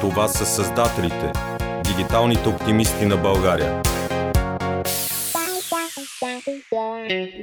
Това 0.00 0.28
са 0.28 0.46
създателите, 0.46 1.32
дигиталните 1.84 2.48
оптимисти 2.48 3.06
на 3.06 3.16
България. 3.16 3.82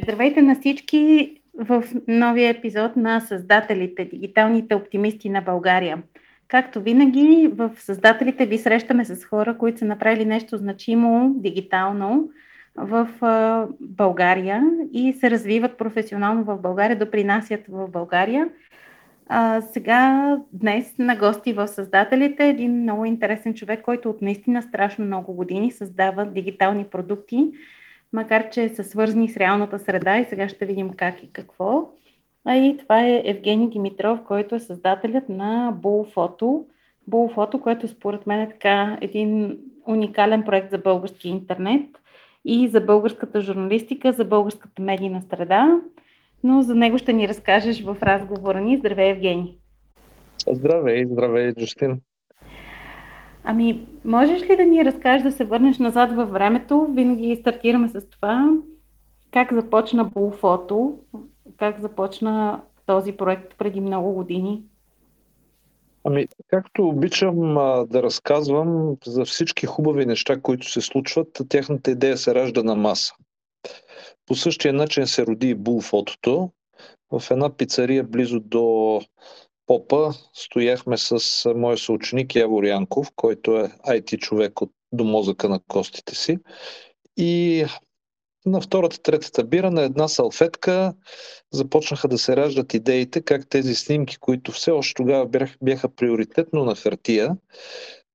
Здравейте 0.03 0.41
на 0.41 0.55
всички 0.55 1.31
в 1.59 1.83
новия 2.07 2.49
епизод 2.49 2.95
на 2.95 3.19
Създателите, 3.19 4.05
дигиталните 4.05 4.75
оптимисти 4.75 5.29
на 5.29 5.41
България. 5.41 6.03
Както 6.47 6.81
винаги, 6.81 7.51
в 7.53 7.71
Създателите 7.77 8.45
ви 8.45 8.57
срещаме 8.57 9.05
с 9.05 9.25
хора, 9.25 9.57
които 9.57 9.79
са 9.79 9.85
направили 9.85 10.25
нещо 10.25 10.57
значимо 10.57 11.33
дигитално 11.35 12.29
в 12.75 13.07
България 13.79 14.63
и 14.93 15.13
се 15.13 15.31
развиват 15.31 15.77
професионално 15.77 16.43
в 16.43 16.57
България, 16.57 16.99
допринасят 16.99 17.61
в 17.69 17.87
България– 17.87 18.49
а, 19.35 19.61
сега, 19.61 20.37
днес 20.51 20.95
на 20.99 21.15
гости 21.15 21.53
в 21.53 21.67
Създателите 21.67 22.49
един 22.49 22.81
много 22.81 23.05
интересен 23.05 23.53
човек, 23.53 23.81
който 23.81 24.09
от 24.09 24.21
наистина 24.21 24.61
страшно 24.61 25.05
много 25.05 25.33
години 25.33 25.71
създава 25.71 26.25
дигитални 26.25 26.85
продукти, 26.85 27.51
макар 28.13 28.49
че 28.49 28.69
са 28.69 28.83
свързани 28.83 29.29
с 29.29 29.37
реалната 29.37 29.79
среда 29.79 30.17
и 30.17 30.25
сега 30.25 30.49
ще 30.49 30.65
видим 30.65 30.89
как 30.89 31.23
и 31.23 31.31
какво. 31.31 31.89
А 32.45 32.55
и 32.55 32.77
това 32.77 33.07
е 33.07 33.21
Евгений 33.25 33.69
Димитров, 33.69 34.19
който 34.23 34.55
е 34.55 34.59
създателят 34.59 35.29
на 35.29 35.73
Bullphoto. 35.81 36.63
Bullphoto, 37.09 37.61
което 37.61 37.87
според 37.87 38.27
мен 38.27 38.39
е 38.39 38.49
така 38.49 38.97
един 39.01 39.57
уникален 39.87 40.43
проект 40.43 40.71
за 40.71 40.77
български 40.77 41.29
интернет 41.29 41.85
и 42.45 42.67
за 42.67 42.81
българската 42.81 43.41
журналистика, 43.41 44.11
за 44.11 44.25
българската 44.25 44.81
медийна 44.81 45.21
среда 45.29 45.79
но 46.43 46.61
за 46.61 46.75
него 46.75 46.97
ще 46.97 47.13
ни 47.13 47.27
разкажеш 47.27 47.83
в 47.83 47.97
разговора 48.01 48.61
ни. 48.61 48.77
Здравей, 48.77 49.09
Евгений! 49.09 49.57
Здравей, 50.51 51.05
здравей, 51.05 51.53
Джустин! 51.53 52.01
Ами, 53.43 53.87
можеш 54.05 54.49
ли 54.49 54.55
да 54.55 54.63
ни 54.63 54.85
разкажеш 54.85 55.23
да 55.23 55.31
се 55.31 55.45
върнеш 55.45 55.79
назад 55.79 56.11
във 56.11 56.31
времето? 56.31 56.87
Винаги 56.89 57.35
стартираме 57.35 57.89
с 57.89 58.09
това. 58.09 58.57
Как 59.31 59.53
започна 59.53 60.03
Булфото? 60.03 60.99
Как 61.57 61.81
започна 61.81 62.61
този 62.85 63.11
проект 63.11 63.57
преди 63.57 63.81
много 63.81 64.13
години? 64.13 64.63
Ами, 66.03 66.27
както 66.47 66.87
обичам 66.87 67.57
а, 67.57 67.85
да 67.85 68.03
разказвам 68.03 68.97
за 69.05 69.25
всички 69.25 69.65
хубави 69.65 70.05
неща, 70.05 70.41
които 70.41 70.71
се 70.71 70.81
случват, 70.81 71.41
тяхната 71.49 71.91
идея 71.91 72.17
се 72.17 72.35
ражда 72.35 72.63
на 72.63 72.75
маса. 72.75 73.13
По 74.25 74.35
същия 74.35 74.73
начин 74.73 75.07
се 75.07 75.25
роди 75.25 75.49
и 75.49 75.55
булфотото. 75.55 76.51
В 77.11 77.31
една 77.31 77.57
пицария 77.57 78.03
близо 78.03 78.39
до 78.39 79.01
Попа 79.65 80.13
стояхме 80.33 80.97
с 80.97 81.19
моя 81.55 81.77
съученик 81.77 82.35
Явор 82.35 82.63
Янков, 82.63 83.11
който 83.15 83.57
е 83.57 83.71
IT 83.87 84.17
човек 84.17 84.61
от, 84.61 84.71
до 84.91 85.03
мозъка 85.03 85.49
на 85.49 85.59
костите 85.67 86.15
си. 86.15 86.37
И 87.17 87.65
на 88.45 88.61
втората, 88.61 89.01
третата 89.01 89.43
бира 89.43 89.71
на 89.71 89.81
една 89.81 90.07
салфетка 90.07 90.93
започнаха 91.51 92.07
да 92.07 92.17
се 92.17 92.35
раждат 92.35 92.73
идеите 92.73 93.21
как 93.21 93.49
тези 93.49 93.75
снимки, 93.75 94.17
които 94.17 94.51
все 94.51 94.71
още 94.71 94.93
тогава 94.93 95.29
бяха 95.61 95.89
приоритетно 95.89 96.65
на 96.65 96.75
хартия, 96.75 97.37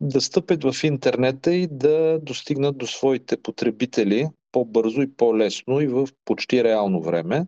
да 0.01 0.21
стъпят 0.21 0.65
в 0.65 0.85
интернета 0.85 1.55
и 1.55 1.69
да 1.71 2.19
достигнат 2.23 2.79
до 2.79 2.87
своите 2.87 3.43
потребители 3.43 4.27
по-бързо 4.53 5.03
и 5.03 5.17
по-лесно 5.17 5.81
и 5.81 5.87
в 5.87 6.09
почти 6.25 6.65
реално 6.65 7.03
време. 7.03 7.47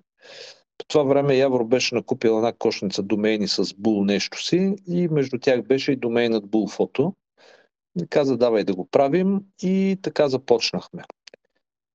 По 0.78 0.84
това 0.88 1.02
време 1.02 1.36
Явор 1.36 1.64
беше 1.64 1.94
накупил 1.94 2.36
една 2.36 2.52
кошница 2.52 3.02
домейни 3.02 3.48
с 3.48 3.74
Бул 3.74 4.04
нещо 4.04 4.44
си 4.44 4.74
и 4.88 5.08
между 5.08 5.38
тях 5.38 5.62
беше 5.62 5.92
и 5.92 5.96
домейнът 5.96 6.46
Бул 6.46 6.68
фото. 6.68 7.14
Каза, 8.08 8.36
давай 8.36 8.64
да 8.64 8.74
го 8.74 8.88
правим 8.90 9.40
и 9.62 9.98
така 10.02 10.28
започнахме. 10.28 11.02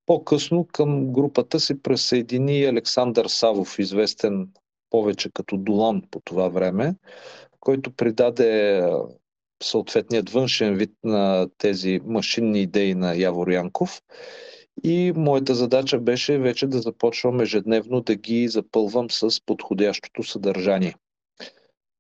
По-късно 0.05 0.67
към 0.71 1.11
групата 1.11 1.59
се 1.59 1.81
присъедини 1.81 2.65
Александър 2.65 3.25
Савов, 3.25 3.79
известен 3.79 4.49
повече 4.89 5.29
като 5.33 5.57
Долан 5.57 6.01
по 6.11 6.21
това 6.25 6.47
време, 6.47 6.95
който 7.59 7.91
придаде 7.91 8.83
съответният 9.63 10.29
външен 10.29 10.75
вид 10.75 10.91
на 11.03 11.47
тези 11.57 11.99
машинни 12.05 12.61
идеи 12.61 12.95
на 12.95 13.15
Явор 13.15 13.47
Янков. 13.47 14.01
И 14.83 15.13
моята 15.15 15.55
задача 15.55 15.99
беше 15.99 16.37
вече 16.37 16.67
да 16.67 16.81
започвам 16.81 17.41
ежедневно 17.41 18.01
да 18.01 18.15
ги 18.15 18.47
запълвам 18.47 19.11
с 19.11 19.45
подходящото 19.45 20.23
съдържание. 20.23 20.95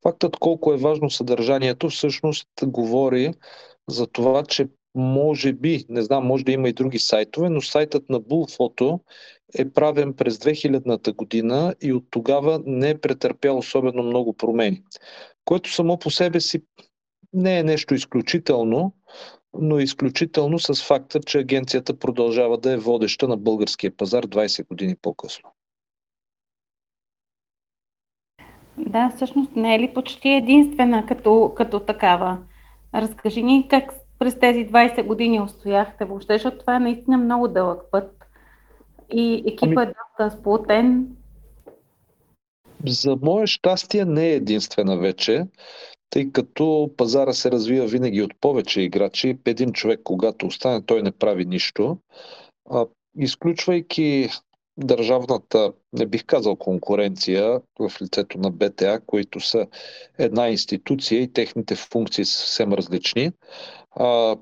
Фактът 0.03 0.37
колко 0.37 0.73
е 0.73 0.77
важно 0.77 1.09
съдържанието 1.09 1.89
всъщност 1.89 2.47
говори 2.63 3.33
за 3.89 4.07
това, 4.07 4.43
че 4.43 4.67
може 4.95 5.53
би, 5.53 5.85
не 5.89 6.01
знам, 6.01 6.25
може 6.25 6.45
да 6.45 6.51
има 6.51 6.69
и 6.69 6.73
други 6.73 6.99
сайтове, 6.99 7.49
но 7.49 7.61
сайтът 7.61 8.09
на 8.09 8.21
Bullphoto 8.21 8.99
е 9.57 9.69
правен 9.69 10.13
през 10.13 10.37
2000-та 10.37 11.13
година 11.13 11.75
и 11.81 11.93
от 11.93 12.03
тогава 12.09 12.61
не 12.65 12.89
е 12.89 12.97
претърпял 12.97 13.57
особено 13.57 14.03
много 14.03 14.33
промени, 14.33 14.83
което 15.45 15.73
само 15.73 15.99
по 15.99 16.11
себе 16.11 16.39
си 16.39 16.61
не 17.33 17.59
е 17.59 17.63
нещо 17.63 17.93
изключително, 17.93 18.93
но 19.59 19.79
изключително 19.79 20.59
с 20.59 20.83
факта, 20.87 21.19
че 21.19 21.39
агенцията 21.39 21.99
продължава 21.99 22.57
да 22.57 22.71
е 22.71 22.77
водеща 22.77 23.27
на 23.27 23.37
българския 23.37 23.97
пазар 23.97 24.27
20 24.27 24.67
години 24.67 24.95
по-късно. 25.01 25.49
Да, 28.77 29.11
всъщност 29.15 29.55
не 29.55 29.75
е 29.75 29.79
ли 29.79 29.93
почти 29.93 30.29
единствена 30.29 31.05
като, 31.05 31.53
като 31.55 31.79
такава? 31.79 32.37
Разкажи 32.93 33.43
ни 33.43 33.67
как 33.67 33.93
през 34.19 34.39
тези 34.39 34.67
20 34.67 35.03
години 35.03 35.41
устояхте 35.41 36.05
въобще, 36.05 36.33
защото 36.33 36.57
това 36.57 36.75
е 36.75 36.79
наистина 36.79 37.17
много 37.17 37.47
дълъг 37.47 37.81
път 37.91 38.11
и 39.13 39.43
екипа 39.47 39.81
ами... 39.81 39.91
е 39.91 39.93
доста 40.19 40.37
сплутен. 40.39 41.07
За 42.87 43.17
мое 43.21 43.47
щастие 43.47 44.05
не 44.05 44.27
е 44.27 44.35
единствена 44.35 44.97
вече 44.97 45.45
тъй 46.15 46.31
като 46.31 46.89
пазара 46.97 47.33
се 47.33 47.51
развива 47.51 47.87
винаги 47.87 48.21
от 48.21 48.31
повече 48.41 48.81
играчи. 48.81 49.37
Един 49.45 49.71
човек, 49.71 49.99
когато 50.03 50.45
остане, 50.45 50.81
той 50.85 51.01
не 51.01 51.11
прави 51.11 51.45
нищо. 51.45 51.97
А, 52.69 52.85
изключвайки 53.17 54.29
държавната, 54.77 55.73
не 55.93 56.05
бих 56.05 56.25
казал 56.25 56.55
конкуренция 56.55 57.61
в 57.79 57.91
лицето 58.01 58.37
на 58.37 58.51
БТА, 58.51 59.01
които 59.05 59.39
са 59.39 59.67
една 60.17 60.49
институция 60.49 61.21
и 61.21 61.33
техните 61.33 61.75
функции 61.75 62.25
са 62.25 62.37
съвсем 62.37 62.73
различни. 62.73 63.31
А, 63.91 64.35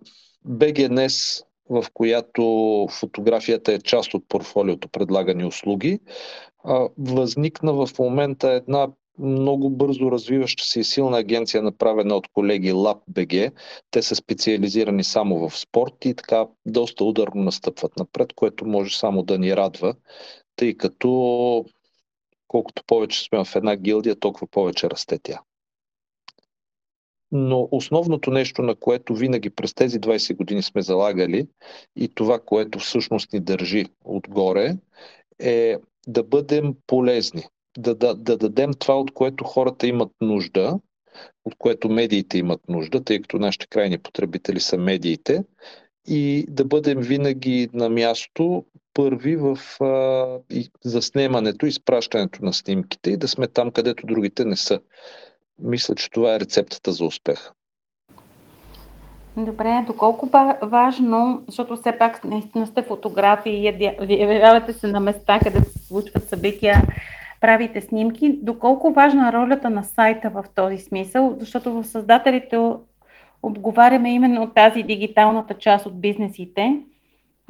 БГНС, 0.45 1.44
в 1.69 1.85
която 1.94 2.44
фотографията 2.91 3.73
е 3.73 3.79
част 3.79 4.13
от 4.13 4.23
портфолиото 4.28 4.88
предлагани 4.88 5.45
услуги, 5.45 6.00
възникна 6.97 7.73
в 7.73 7.89
момента 8.00 8.51
една 8.51 8.88
много 9.19 9.69
бързо 9.69 10.12
развиваща 10.12 10.63
се 10.63 10.79
и 10.79 10.84
силна 10.84 11.18
агенция, 11.18 11.63
направена 11.63 12.16
от 12.16 12.28
колеги 12.28 12.74
LabBG. 12.74 13.51
Те 13.91 14.01
са 14.01 14.16
специализирани 14.16 15.03
само 15.03 15.50
в 15.50 15.59
спорт 15.59 16.06
и 16.06 16.13
така 16.13 16.47
доста 16.66 17.03
ударно 17.03 17.44
настъпват 17.44 17.97
напред, 17.97 18.34
което 18.34 18.66
може 18.66 18.97
само 18.97 19.24
да 19.24 19.38
ни 19.38 19.56
радва, 19.56 19.96
тъй 20.56 20.78
като 20.78 21.66
колкото 22.47 22.84
повече 22.88 23.24
сме 23.24 23.46
в 23.46 23.56
една 23.56 23.75
гилдия, 23.75 24.19
толкова 24.19 24.47
повече 24.47 24.90
расте 24.90 25.19
тя. 25.24 25.41
Но 27.31 27.68
основното 27.72 28.31
нещо, 28.31 28.62
на 28.62 28.75
което 28.75 29.16
винаги 29.16 29.50
през 29.50 29.74
тези 29.74 30.00
20 30.00 30.35
години 30.35 30.63
сме 30.63 30.81
залагали 30.81 31.47
и 31.95 32.07
това, 32.16 32.40
което 32.40 32.80
всъщност 32.80 33.34
ни 33.34 33.40
държи 33.40 33.85
отгоре, 34.06 34.78
е 35.40 35.78
да 36.07 36.24
бъдем 36.24 36.75
полезни 36.88 37.44
да, 37.78 37.95
да, 37.95 38.16
да 38.16 38.38
дадем 38.38 38.72
това, 38.79 39.00
от 39.00 39.13
което 39.13 39.44
хората 39.44 39.88
имат 39.88 40.11
нужда, 40.22 40.80
от 41.45 41.56
което 41.57 41.89
медиите 41.89 42.38
имат 42.38 42.62
нужда, 42.69 43.03
тъй 43.03 43.21
като 43.21 43.39
нашите 43.39 43.68
крайни 43.68 43.98
потребители 43.98 44.59
са 44.59 44.77
медиите, 44.77 45.44
и 46.07 46.45
да 46.50 46.65
бъдем 46.65 47.00
винаги 47.00 47.69
на 47.74 47.89
място 47.89 48.65
първи 48.94 49.36
в 49.36 49.57
а, 49.81 50.25
и 50.50 50.71
заснемането, 50.83 51.65
изпращането 51.65 52.45
на 52.45 52.53
снимките 52.53 53.12
и 53.12 53.18
да 53.18 53.27
сме 53.27 53.48
там, 53.48 53.71
където 53.71 54.07
другите 54.07 54.45
не 54.45 54.56
са. 54.56 54.80
Мисля, 55.59 55.95
че 55.95 56.09
това 56.09 56.36
е 56.36 56.39
рецептата 56.39 56.92
за 56.92 57.06
успех. 57.06 57.51
Добре, 59.38 59.83
доколко 59.88 60.30
важно, 60.62 61.44
защото 61.48 61.75
все 61.75 61.98
пак 62.00 62.24
наистина 62.24 62.68
сте 62.68 62.81
фотографии 62.81 63.53
и 63.53 64.21
явявате 64.21 64.74
се 64.74 64.88
на 64.88 65.00
места, 65.00 65.39
където 65.39 65.69
се 65.69 65.88
случват 65.88 66.30
събития, 66.30 66.81
правите 67.44 67.81
снимки, 67.81 68.40
доколко 68.42 68.94
важна 68.94 69.30
е 69.30 69.31
ролята 69.31 69.69
на 69.69 69.84
сайта 69.84 70.30
в 70.30 70.45
този 70.56 70.78
смисъл, 70.78 71.36
защото 71.40 71.74
в 71.74 71.84
създателите 71.84 72.57
отговаряме 73.44 74.13
именно 74.13 74.51
тази 74.56 74.84
дигиталната 74.84 75.54
част 75.54 75.86
от 75.86 76.01
бизнесите. 76.01 76.80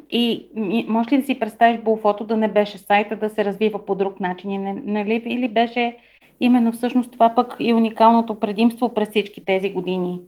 И 0.10 0.48
може 0.88 1.10
ли 1.12 1.18
да 1.18 1.26
си 1.26 1.40
представиш 1.40 1.82
Булфото 1.82 2.24
да 2.24 2.38
не 2.38 2.48
беше 2.48 2.78
сайта, 2.78 3.16
да 3.16 3.30
се 3.30 3.46
развива 3.46 3.86
по 3.86 3.96
друг 3.96 4.20
начин? 4.20 4.82
Нали? 4.86 5.24
Или 5.26 5.48
беше 5.48 5.98
именно 6.40 6.72
всъщност 6.72 7.12
това 7.12 7.36
пък 7.36 7.56
и 7.60 7.74
уникалното 7.74 8.40
предимство 8.40 8.94
през 8.94 9.10
всички 9.10 9.46
тези 9.46 9.70
години? 9.70 10.20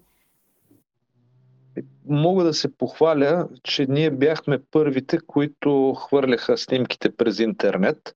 мога 2.08 2.44
да 2.44 2.54
се 2.54 2.78
похваля, 2.78 3.48
че 3.64 3.86
ние 3.90 4.12
бяхме 4.12 4.60
първите, 4.72 5.18
които 5.28 5.94
хвърляха 5.94 6.58
снимките 6.58 7.16
през 7.16 7.40
интернет. 7.40 8.16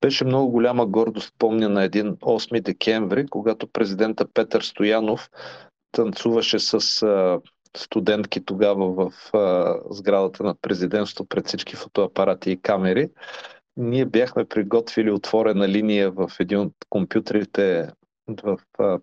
Беше 0.00 0.24
много 0.24 0.50
голяма 0.50 0.86
гордост, 0.86 1.34
помня 1.38 1.68
на 1.68 1.84
един 1.84 2.16
8 2.16 2.62
декември, 2.62 3.26
когато 3.26 3.66
президента 3.66 4.26
Петър 4.34 4.62
Стоянов 4.62 5.30
танцуваше 5.92 6.58
с 6.58 7.02
а, 7.02 7.40
студентки 7.76 8.44
тогава 8.44 8.92
в 8.92 9.34
а, 9.34 9.74
сградата 9.90 10.44
на 10.44 10.54
президентство 10.54 11.26
пред 11.26 11.46
всички 11.46 11.76
фотоапарати 11.76 12.50
и 12.50 12.62
камери. 12.62 13.10
Ние 13.76 14.04
бяхме 14.04 14.44
приготвили 14.44 15.10
отворена 15.10 15.68
линия 15.68 16.10
в 16.10 16.30
един 16.40 16.58
от 16.58 16.72
компютрите 16.88 17.90
в 18.42 18.58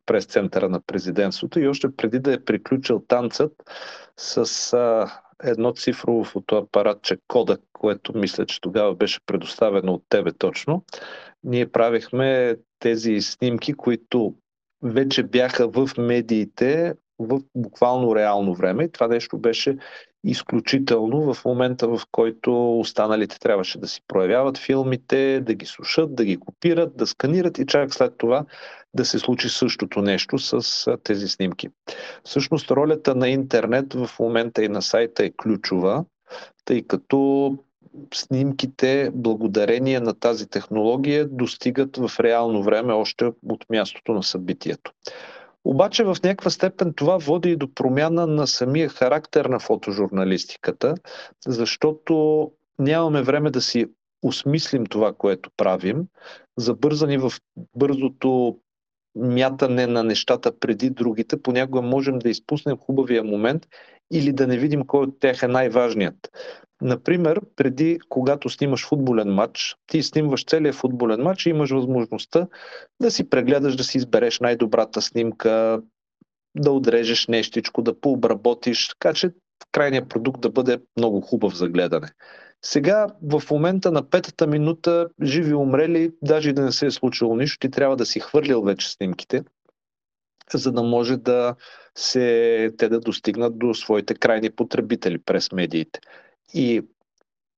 прес-центъра 0.05 0.69
на 0.69 0.81
президентството 0.81 1.59
и 1.59 1.67
още 1.67 1.95
преди 1.95 2.19
да 2.19 2.33
е 2.33 2.43
приключил 2.43 3.03
танцът 3.07 3.51
с 4.17 4.73
а, 4.73 5.11
едно 5.43 5.73
цифрово 5.73 6.23
фотоапаратче 6.23 7.17
Кодак, 7.27 7.61
което 7.73 8.17
мисля, 8.17 8.45
че 8.45 8.61
тогава 8.61 8.95
беше 8.95 9.19
предоставено 9.25 9.93
от 9.93 10.03
тебе 10.09 10.31
точно, 10.31 10.83
ние 11.43 11.71
правихме 11.71 12.57
тези 12.79 13.21
снимки, 13.21 13.73
които 13.73 14.35
вече 14.81 15.23
бяха 15.23 15.67
в 15.67 15.89
медиите 15.97 16.93
в 17.19 17.41
буквално 17.55 18.15
реално 18.15 18.55
време. 18.55 18.83
И 18.83 18.91
това 18.91 19.07
нещо 19.07 19.37
беше 19.37 19.77
изключително 20.25 21.33
в 21.33 21.45
момента, 21.45 21.87
в 21.87 22.01
който 22.11 22.79
останалите 22.79 23.39
трябваше 23.39 23.79
да 23.79 23.87
си 23.87 24.01
проявяват 24.07 24.57
филмите, 24.57 25.41
да 25.41 25.53
ги 25.53 25.65
слушат, 25.65 26.15
да 26.15 26.25
ги 26.25 26.37
копират, 26.37 26.97
да 26.97 27.07
сканират 27.07 27.57
и 27.57 27.65
чак 27.65 27.93
след 27.93 28.17
това 28.17 28.45
да 28.93 29.05
се 29.05 29.19
случи 29.19 29.49
същото 29.49 30.01
нещо 30.01 30.37
с 30.37 30.97
тези 31.03 31.27
снимки. 31.27 31.67
Всъщност 32.23 32.71
ролята 32.71 33.15
на 33.15 33.29
интернет 33.29 33.93
в 33.93 34.09
момента 34.19 34.63
и 34.63 34.69
на 34.69 34.81
сайта 34.81 35.25
е 35.25 35.31
ключова, 35.31 36.05
тъй 36.65 36.83
като 36.87 37.51
снимките, 38.13 39.11
благодарение 39.13 39.99
на 39.99 40.13
тази 40.13 40.47
технология, 40.47 41.27
достигат 41.27 41.97
в 41.97 42.19
реално 42.19 42.63
време 42.63 42.93
още 42.93 43.25
от 43.25 43.65
мястото 43.69 44.13
на 44.13 44.23
събитието. 44.23 44.91
Обаче 45.65 46.03
в 46.03 46.17
някаква 46.23 46.49
степен 46.49 46.93
това 46.93 47.17
води 47.17 47.51
и 47.51 47.55
до 47.55 47.73
промяна 47.73 48.27
на 48.27 48.47
самия 48.47 48.89
характер 48.89 49.45
на 49.45 49.59
фотожурналистиката, 49.59 50.95
защото 51.47 52.51
нямаме 52.79 53.21
време 53.21 53.51
да 53.51 53.61
си 53.61 53.85
осмислим 54.21 54.85
това, 54.85 55.13
което 55.13 55.49
правим, 55.57 56.05
забързани 56.57 57.17
в 57.17 57.33
бързото 57.75 58.59
мятане 59.15 59.87
на 59.87 60.03
нещата 60.03 60.59
преди 60.59 60.89
другите, 60.89 61.41
понякога 61.41 61.81
можем 61.81 62.19
да 62.19 62.29
изпуснем 62.29 62.77
хубавия 62.77 63.23
момент 63.23 63.67
или 64.13 64.33
да 64.33 64.47
не 64.47 64.57
видим 64.57 64.85
кой 64.87 65.03
от 65.03 65.19
тях 65.19 65.43
е 65.43 65.47
най-важният. 65.47 66.31
Например, 66.81 67.41
преди, 67.55 67.99
когато 68.09 68.49
снимаш 68.49 68.87
футболен 68.87 69.33
матч, 69.33 69.75
ти 69.87 70.03
снимаш 70.03 70.45
целият 70.45 70.75
футболен 70.75 71.21
матч 71.21 71.45
и 71.45 71.49
имаш 71.49 71.71
възможността 71.71 72.47
да 73.01 73.11
си 73.11 73.29
прегледаш, 73.29 73.75
да 73.75 73.83
си 73.83 73.97
избереш 73.97 74.39
най-добрата 74.39 75.01
снимка, 75.01 75.81
да 76.57 76.71
отрежеш 76.71 77.27
нещичко, 77.27 77.81
да 77.81 77.99
пообработиш, 77.99 78.89
така 78.89 79.13
че 79.13 79.31
крайният 79.71 80.09
продукт 80.09 80.41
да 80.41 80.49
бъде 80.49 80.77
много 80.97 81.21
хубав 81.21 81.55
за 81.55 81.69
гледане. 81.69 82.07
Сега, 82.67 83.07
в 83.21 83.43
момента 83.51 83.91
на 83.91 84.09
петата 84.09 84.47
минута, 84.47 85.07
живи 85.23 85.53
умрели, 85.53 86.11
даже 86.21 86.49
и 86.49 86.53
да 86.53 86.61
не 86.61 86.71
се 86.71 86.85
е 86.85 86.91
случило 86.91 87.35
нищо, 87.35 87.59
ти 87.59 87.71
трябва 87.71 87.95
да 87.95 88.05
си 88.05 88.19
хвърлил 88.19 88.61
вече 88.61 88.91
снимките, 88.91 89.43
за 90.53 90.71
да 90.71 90.83
може 90.83 91.17
да 91.17 91.55
се, 91.95 92.71
те 92.77 92.89
да 92.89 92.99
достигнат 92.99 93.59
до 93.59 93.73
своите 93.73 94.15
крайни 94.15 94.49
потребители 94.49 95.17
през 95.17 95.51
медиите. 95.51 95.99
И 96.53 96.81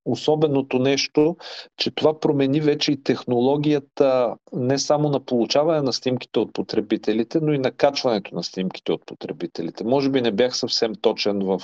особеното 0.04 0.78
нещо, 0.78 1.36
че 1.76 1.90
това 1.90 2.20
промени 2.20 2.60
вече 2.60 2.92
и 2.92 3.02
технологията 3.02 4.36
не 4.52 4.78
само 4.78 5.08
на 5.08 5.20
получаване 5.20 5.82
на 5.82 5.92
снимките 5.92 6.38
от 6.38 6.52
потребителите, 6.52 7.40
но 7.40 7.52
и 7.52 7.58
на 7.58 7.72
качването 7.72 8.34
на 8.34 8.42
снимките 8.42 8.92
от 8.92 9.06
потребителите. 9.06 9.84
Може 9.84 10.10
би 10.10 10.20
не 10.20 10.32
бях 10.32 10.56
съвсем 10.56 10.94
точен 10.94 11.38
в 11.38 11.60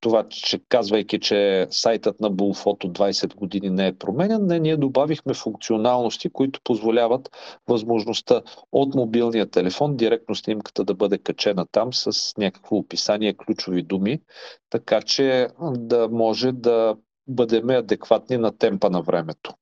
това, 0.00 0.28
че 0.28 0.60
казвайки, 0.68 1.20
че 1.20 1.66
сайтът 1.70 2.20
на 2.20 2.30
Bullphoto 2.30 2.92
20 2.92 3.34
години 3.34 3.70
не 3.70 3.86
е 3.86 3.92
променен, 3.92 4.46
не, 4.46 4.58
ние 4.58 4.76
добавихме 4.76 5.34
функционалности, 5.34 6.30
които 6.30 6.60
позволяват 6.64 7.30
възможността 7.68 8.42
от 8.72 8.94
мобилния 8.94 9.50
телефон 9.50 9.96
директно 9.96 10.34
снимката 10.34 10.84
да 10.84 10.94
бъде 10.94 11.18
качена 11.18 11.66
там 11.72 11.92
с 11.92 12.36
някакво 12.38 12.76
описание, 12.76 13.34
ключови 13.34 13.82
думи, 13.82 14.20
така 14.70 15.02
че 15.02 15.48
да 15.60 16.08
може 16.08 16.52
да 16.52 16.96
бъдем 17.26 17.70
адекватни 17.70 18.36
на 18.36 18.58
темпа 18.58 18.90
на 18.90 19.02
времето. 19.02 19.54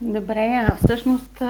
Добре, 0.00 0.66
а 0.68 0.76
всъщност 0.76 1.42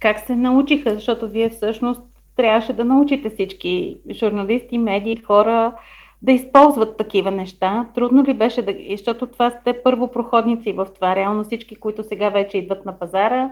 как 0.00 0.18
се 0.26 0.36
научиха? 0.36 0.94
Защото 0.94 1.28
вие 1.28 1.50
всъщност 1.50 2.11
трябваше 2.36 2.72
да 2.72 2.84
научите 2.84 3.30
всички 3.30 3.98
журналисти, 4.10 4.78
медии, 4.78 5.16
хора 5.16 5.74
да 6.22 6.32
използват 6.32 6.96
такива 6.96 7.30
неща. 7.30 7.88
Трудно 7.94 8.24
ли 8.24 8.34
беше 8.34 8.62
да... 8.62 8.74
Защото 8.90 9.26
това 9.26 9.50
сте 9.50 9.82
първопроходници 9.82 10.72
в 10.72 10.88
това. 10.94 11.16
Реално 11.16 11.44
всички, 11.44 11.76
които 11.76 12.04
сега 12.04 12.28
вече 12.28 12.58
идват 12.58 12.84
на 12.84 12.98
пазара, 12.98 13.50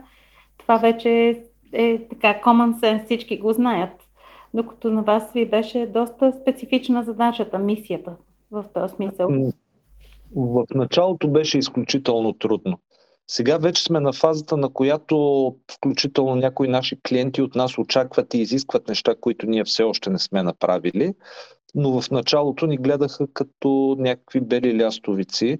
това 0.58 0.76
вече 0.76 1.42
е 1.72 1.98
така 1.98 2.40
common 2.44 2.80
sense, 2.80 3.04
всички 3.04 3.38
го 3.38 3.52
знаят. 3.52 3.92
Докато 4.54 4.90
на 4.90 5.02
вас 5.02 5.32
ви 5.32 5.46
беше 5.46 5.86
доста 5.86 6.32
специфична 6.32 7.02
задачата, 7.02 7.58
мисията 7.58 8.12
в 8.50 8.64
този 8.74 8.94
смисъл. 8.94 9.52
В 10.36 10.64
началото 10.74 11.28
беше 11.28 11.58
изключително 11.58 12.32
трудно. 12.32 12.78
Сега 13.32 13.58
вече 13.58 13.82
сме 13.82 14.00
на 14.00 14.12
фазата, 14.12 14.56
на 14.56 14.68
която 14.68 15.56
включително 15.72 16.34
някои 16.34 16.68
наши 16.68 17.00
клиенти 17.08 17.42
от 17.42 17.54
нас 17.54 17.78
очакват 17.78 18.34
и 18.34 18.38
изискват 18.38 18.88
неща, 18.88 19.14
които 19.20 19.46
ние 19.46 19.64
все 19.64 19.82
още 19.82 20.10
не 20.10 20.18
сме 20.18 20.42
направили. 20.42 21.14
Но 21.74 22.00
в 22.00 22.10
началото 22.10 22.66
ни 22.66 22.76
гледаха 22.76 23.26
като 23.32 23.96
някакви 23.98 24.40
бели 24.40 24.84
лястовици 24.84 25.58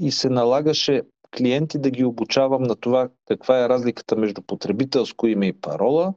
и 0.00 0.12
се 0.12 0.30
налагаше 0.30 1.02
клиенти 1.36 1.78
да 1.78 1.90
ги 1.90 2.04
обучавам 2.04 2.62
на 2.62 2.76
това 2.76 3.08
каква 3.28 3.64
е 3.64 3.68
разликата 3.68 4.16
между 4.16 4.42
потребителско 4.42 5.26
име 5.26 5.46
и 5.46 5.60
парола, 5.60 6.14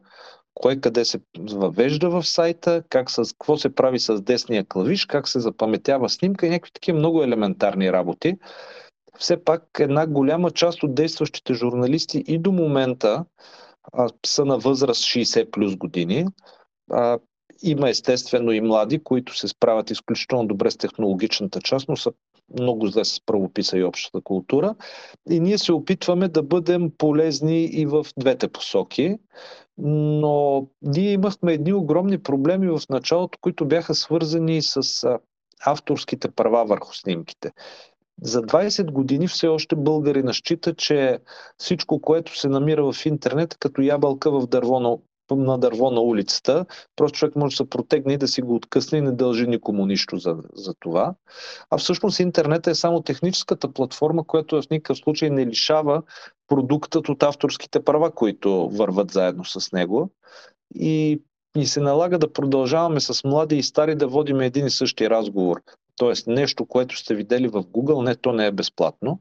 кое 0.53 0.75
къде 0.75 1.05
се 1.05 1.19
въвежда 1.39 2.09
в 2.09 2.23
сайта, 2.23 2.83
как 2.89 3.11
с, 3.11 3.33
какво 3.33 3.57
се 3.57 3.75
прави 3.75 3.99
с 3.99 4.21
десния 4.21 4.65
клавиш, 4.65 5.05
как 5.05 5.27
се 5.27 5.39
запаметява 5.39 6.09
снимка 6.09 6.45
и 6.47 6.49
някакви 6.49 6.71
такива 6.71 6.97
много 6.97 7.23
елементарни 7.23 7.91
работи 7.91 8.35
все 9.19 9.43
пак 9.43 9.63
една 9.79 10.07
голяма 10.07 10.51
част 10.51 10.83
от 10.83 10.95
действащите 10.95 11.53
журналисти 11.53 12.23
и 12.27 12.37
до 12.37 12.51
момента 12.51 13.25
а, 13.93 14.09
са 14.25 14.45
на 14.45 14.57
възраст 14.57 15.03
60 15.03 15.51
плюс 15.51 15.75
години. 15.75 16.25
А, 16.91 17.19
има 17.63 17.89
естествено 17.89 18.51
и 18.51 18.61
млади, 18.61 19.03
които 19.03 19.37
се 19.37 19.47
справят 19.47 19.91
изключително 19.91 20.47
добре 20.47 20.71
с 20.71 20.77
технологичната 20.77 21.61
част, 21.61 21.89
но 21.89 21.95
са 21.95 22.11
много 22.59 22.87
зле 22.87 23.05
с 23.05 23.25
правописа 23.25 23.77
и 23.77 23.83
общата 23.83 24.21
култура. 24.21 24.75
И 25.29 25.39
ние 25.39 25.57
се 25.57 25.73
опитваме 25.73 26.27
да 26.27 26.43
бъдем 26.43 26.91
полезни 26.97 27.63
и 27.63 27.85
в 27.85 28.05
двете 28.17 28.47
посоки. 28.47 29.17
Но 29.77 30.67
ние 30.81 31.11
имахме 31.11 31.53
едни 31.53 31.73
огромни 31.73 32.17
проблеми 32.17 32.67
в 32.67 32.81
началото, 32.89 33.39
които 33.41 33.65
бяха 33.65 33.95
свързани 33.95 34.61
с 34.61 34.81
авторските 35.65 36.31
права 36.31 36.65
върху 36.65 36.93
снимките. 36.93 37.51
За 38.21 38.41
20 38.41 38.91
години 38.91 39.27
все 39.27 39.47
още 39.47 39.75
българи 39.75 40.23
насчита, 40.23 40.75
че 40.75 41.19
всичко, 41.57 42.01
което 42.01 42.39
се 42.39 42.49
намира 42.49 42.91
в 42.93 43.05
интернет, 43.05 43.57
като 43.59 43.81
ябълка 43.81 44.31
в 44.31 44.47
дърво 44.47 44.79
на, 44.79 44.97
на 45.31 45.57
дърво 45.57 45.91
на 45.91 46.01
улицата, 46.01 46.65
просто 46.95 47.17
човек 47.19 47.35
може 47.35 47.53
да 47.53 47.57
се 47.57 47.69
протегне 47.69 48.13
и 48.13 48.17
да 48.17 48.27
си 48.27 48.41
го 48.41 48.55
откъсне 48.55 48.97
и 48.97 49.01
не 49.01 49.11
дължи 49.11 49.47
никому 49.47 49.85
нищо 49.85 50.17
за, 50.17 50.37
за 50.53 50.73
това. 50.79 51.13
А 51.69 51.77
всъщност 51.77 52.19
интернет 52.19 52.67
е 52.67 52.75
само 52.75 53.01
техническата 53.01 53.73
платформа, 53.73 54.23
която 54.23 54.61
в 54.61 54.69
никакъв 54.71 54.97
случай 54.97 55.29
не 55.29 55.45
лишава 55.45 56.03
продуктът 56.47 57.09
от 57.09 57.23
авторските 57.23 57.83
права, 57.83 58.11
които 58.11 58.69
върват 58.69 59.11
заедно 59.11 59.45
с 59.45 59.71
него. 59.71 60.11
И 60.75 61.21
ни 61.55 61.65
се 61.65 61.81
налага 61.81 62.19
да 62.19 62.33
продължаваме 62.33 62.99
с 62.99 63.23
млади 63.23 63.57
и 63.57 63.63
стари 63.63 63.95
да 63.95 64.07
водим 64.07 64.39
един 64.39 64.65
и 64.65 64.69
същи 64.69 65.09
разговор. 65.09 65.61
Тоест 65.99 66.27
нещо, 66.27 66.65
което 66.65 66.97
сте 66.97 67.15
видели 67.15 67.47
в 67.47 67.63
Google, 67.63 68.05
не, 68.05 68.15
то 68.15 68.33
не 68.33 68.45
е 68.45 68.51
безплатно. 68.51 69.19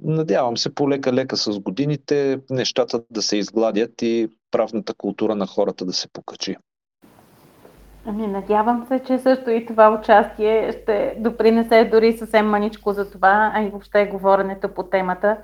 Надявам 0.00 0.56
се 0.56 0.74
полека-лека 0.74 1.36
с 1.36 1.58
годините 1.58 2.40
нещата 2.50 3.02
да 3.10 3.22
се 3.22 3.36
изгладят 3.36 4.02
и 4.02 4.28
правната 4.50 4.94
култура 4.94 5.34
на 5.34 5.46
хората 5.46 5.84
да 5.84 5.92
се 5.92 6.08
покачи. 6.12 6.56
Ами, 8.06 8.26
надявам 8.26 8.86
се, 8.88 8.98
че 8.98 9.18
също 9.18 9.50
и 9.50 9.66
това 9.66 9.98
участие 10.00 10.72
ще 10.72 11.16
допринесе 11.18 11.88
дори 11.92 12.18
съвсем 12.18 12.48
маничко 12.48 12.92
за 12.92 13.10
това, 13.10 13.52
а 13.54 13.62
и 13.62 13.68
въобще 13.68 14.06
говоренето 14.06 14.68
по 14.68 14.82
темата. 14.82 15.36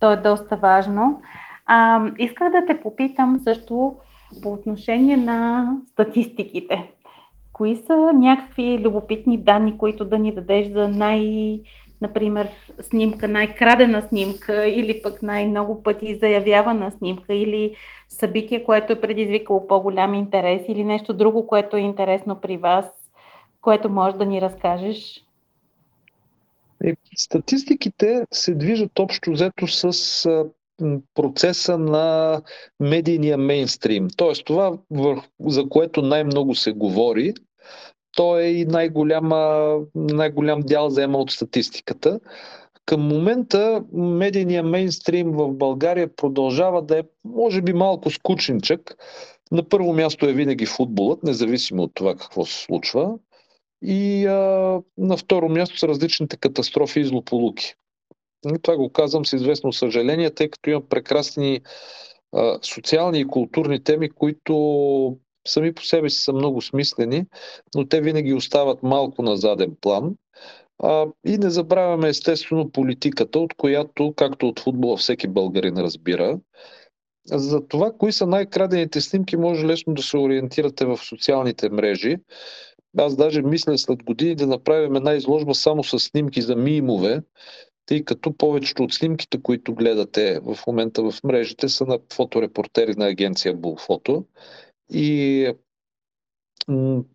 То 0.00 0.12
е 0.12 0.16
доста 0.16 0.56
важно. 0.56 1.22
А, 1.66 2.06
исках 2.18 2.52
да 2.52 2.66
те 2.66 2.80
попитам 2.80 3.40
също 3.44 3.96
по 4.42 4.52
отношение 4.52 5.16
на 5.16 5.68
статистиките 5.92 6.92
Кои 7.58 7.76
са 7.76 7.96
някакви 8.12 8.78
любопитни 8.78 9.38
данни, 9.38 9.78
които 9.78 10.04
да 10.04 10.18
ни 10.18 10.34
дадеш 10.34 10.68
за 10.68 10.88
най- 10.88 11.60
например, 12.00 12.48
снимка, 12.80 13.28
най-крадена 13.28 14.02
снимка 14.08 14.66
или 14.66 15.02
пък 15.02 15.22
най-много 15.22 15.82
пъти 15.82 16.18
заявявана 16.18 16.90
снимка 16.90 17.34
или 17.34 17.74
събитие, 18.08 18.64
което 18.64 18.92
е 18.92 19.00
предизвикало 19.00 19.66
по-голям 19.66 20.14
интерес 20.14 20.62
или 20.68 20.84
нещо 20.84 21.14
друго, 21.14 21.46
което 21.46 21.76
е 21.76 21.80
интересно 21.80 22.40
при 22.40 22.56
вас, 22.56 22.86
което 23.60 23.90
може 23.90 24.16
да 24.16 24.26
ни 24.26 24.40
разкажеш? 24.40 25.24
И 26.84 26.94
статистиките 27.16 28.26
се 28.30 28.54
движат 28.54 28.98
общо 28.98 29.30
взето 29.32 29.66
с 29.66 29.92
процеса 31.14 31.78
на 31.78 32.40
медийния 32.80 33.38
мейнстрим. 33.38 34.08
Тоест 34.16 34.44
това, 34.44 34.78
за 35.40 35.68
което 35.68 36.02
най-много 36.02 36.54
се 36.54 36.72
говори, 36.72 37.34
то 38.16 38.38
е 38.38 38.44
и 38.44 38.64
най-голяма, 38.64 39.74
най-голям 39.94 40.60
дял 40.60 40.90
заема 40.90 41.18
от 41.18 41.30
статистиката. 41.30 42.20
Към 42.86 43.00
момента 43.00 43.84
медийния 43.92 44.62
мейнстрим 44.62 45.32
в 45.32 45.52
България 45.52 46.16
продължава 46.16 46.82
да 46.82 46.98
е, 46.98 47.02
може 47.24 47.62
би, 47.62 47.72
малко 47.72 48.10
скучничък. 48.10 48.96
На 49.52 49.68
първо 49.68 49.92
място 49.92 50.26
е 50.26 50.32
винаги 50.32 50.66
футболът, 50.66 51.22
независимо 51.22 51.82
от 51.82 51.90
това 51.94 52.14
какво 52.14 52.44
се 52.44 52.62
случва. 52.62 53.14
И 53.82 54.26
а, 54.26 54.34
на 54.98 55.16
второ 55.16 55.48
място 55.48 55.78
са 55.78 55.88
различните 55.88 56.36
катастрофи 56.36 57.00
и 57.00 57.04
злополуки. 57.04 57.74
И 58.54 58.58
това 58.62 58.76
го 58.76 58.92
казвам 58.92 59.26
с 59.26 59.32
известно 59.32 59.72
съжаление, 59.72 60.34
тъй 60.34 60.50
като 60.50 60.70
имам 60.70 60.88
прекрасни 60.88 61.60
а, 62.32 62.58
социални 62.62 63.20
и 63.20 63.26
културни 63.26 63.84
теми, 63.84 64.10
които 64.10 65.18
сами 65.46 65.74
по 65.74 65.82
себе 65.82 66.10
си 66.10 66.20
са 66.20 66.32
много 66.32 66.62
смислени, 66.62 67.24
но 67.74 67.88
те 67.88 68.00
винаги 68.00 68.34
остават 68.34 68.82
малко 68.82 69.22
на 69.22 69.36
заден 69.36 69.76
план. 69.80 70.14
А, 70.82 71.06
и 71.26 71.38
не 71.38 71.50
забравяме 71.50 72.08
естествено 72.08 72.70
политиката, 72.70 73.38
от 73.38 73.54
която, 73.54 74.14
както 74.16 74.48
от 74.48 74.60
футбола, 74.60 74.96
всеки 74.96 75.28
българин 75.28 75.78
разбира. 75.78 76.40
За 77.24 77.68
това, 77.68 77.92
кои 77.98 78.12
са 78.12 78.26
най-крадените 78.26 79.00
снимки, 79.00 79.36
може 79.36 79.66
лесно 79.66 79.94
да 79.94 80.02
се 80.02 80.16
ориентирате 80.16 80.84
в 80.84 80.96
социалните 80.96 81.68
мрежи. 81.68 82.16
Аз 82.98 83.16
даже 83.16 83.42
мисля 83.42 83.78
след 83.78 84.04
години 84.04 84.34
да 84.34 84.46
направим 84.46 84.96
една 84.96 85.14
изложба 85.14 85.54
само 85.54 85.84
с 85.84 85.98
снимки 85.98 86.42
за 86.42 86.56
мимове, 86.56 87.22
тъй 87.86 88.04
като 88.04 88.36
повечето 88.36 88.82
от 88.82 88.94
снимките, 88.94 89.42
които 89.42 89.74
гледате 89.74 90.40
в 90.40 90.58
момента 90.66 91.02
в 91.02 91.14
мрежите, 91.24 91.68
са 91.68 91.86
на 91.86 91.98
фоторепортери 92.12 92.94
на 92.94 93.06
агенция 93.06 93.54
Булфото 93.54 94.24
и 94.92 95.52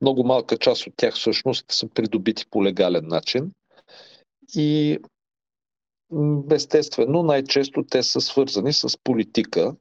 много 0.02 0.24
малка 0.24 0.58
част 0.58 0.88
от 0.88 0.94
тях 0.98 1.16
всъщност 1.16 1.66
са 1.72 1.88
придобити 1.88 2.46
по 2.50 2.64
легален 2.64 3.08
начин. 3.08 3.52
И 4.56 5.00
естествено, 6.52 7.24
най-често 7.24 7.84
те 7.84 8.04
са 8.04 8.22
свързани 8.22 8.74
с 8.74 8.98
политика 9.04 9.76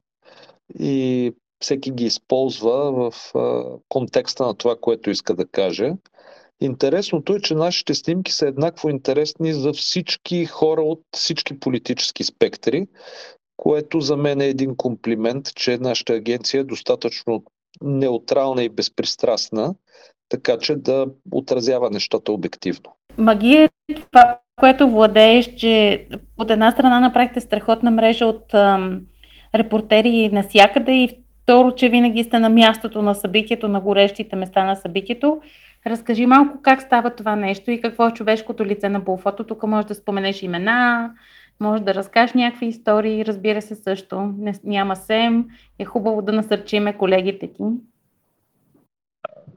и 0.79 1.31
всеки 1.59 1.91
ги 1.91 2.05
използва 2.05 2.91
в 2.91 3.33
контекста 3.89 4.45
на 4.45 4.55
това, 4.55 4.75
което 4.81 5.09
иска 5.09 5.35
да 5.35 5.47
каже. 5.47 5.93
Интересното 6.61 7.35
е, 7.35 7.39
че 7.39 7.55
нашите 7.55 7.93
снимки 7.93 8.31
са 8.31 8.47
еднакво 8.47 8.89
интересни 8.89 9.53
за 9.53 9.73
всички 9.73 10.45
хора 10.45 10.81
от 10.81 11.01
всички 11.15 11.59
политически 11.59 12.23
спектри, 12.23 12.87
което 13.57 13.99
за 13.99 14.17
мен 14.17 14.41
е 14.41 14.47
един 14.47 14.75
комплимент, 14.75 15.55
че 15.55 15.77
нашата 15.77 16.13
агенция 16.13 16.61
е 16.61 16.63
достатъчно 16.63 17.43
неутрална 17.81 18.63
и 18.63 18.69
безпристрастна, 18.69 19.75
така 20.29 20.57
че 20.57 20.75
да 20.75 21.05
отразява 21.31 21.89
нещата 21.89 22.31
обективно. 22.31 22.95
Магия 23.17 23.69
е 23.89 23.93
това, 23.93 24.37
което 24.59 24.89
владееш, 24.89 25.55
че 25.55 26.05
от 26.37 26.51
една 26.51 26.71
страна 26.71 26.99
направихте 26.99 27.41
страхотна 27.41 27.91
мрежа 27.91 28.25
от 28.25 28.53
ам, 28.53 29.01
репортери 29.55 30.29
навсякъде 30.29 30.91
и 30.91 31.09
второ, 31.43 31.75
че 31.75 31.89
винаги 31.89 32.23
сте 32.23 32.39
на 32.39 32.49
мястото 32.49 33.01
на 33.01 33.15
събитието, 33.15 33.67
на 33.67 33.81
горещите 33.81 34.35
места 34.35 34.63
на 34.63 34.75
събитието. 34.75 35.41
Разкажи 35.87 36.25
малко 36.25 36.61
как 36.61 36.81
става 36.81 37.15
това 37.15 37.35
нещо 37.35 37.71
и 37.71 37.81
какво 37.81 38.07
е 38.07 38.13
човешкото 38.13 38.65
лице 38.65 38.89
на 38.89 38.99
Булфото. 38.99 39.43
Тук 39.43 39.63
може 39.63 39.87
да 39.87 39.95
споменеш 39.95 40.43
имена, 40.43 41.11
може 41.59 41.83
да 41.83 41.93
разкажеш 41.93 42.33
някакви 42.33 42.65
истории, 42.65 43.25
разбира 43.25 43.61
се 43.61 43.75
също. 43.75 44.33
Не, 44.37 44.53
няма 44.63 44.95
сем, 44.95 45.45
е 45.79 45.85
хубаво 45.85 46.21
да 46.21 46.31
насърчиме 46.31 46.97
колегите 46.97 47.53
ти. 47.53 47.63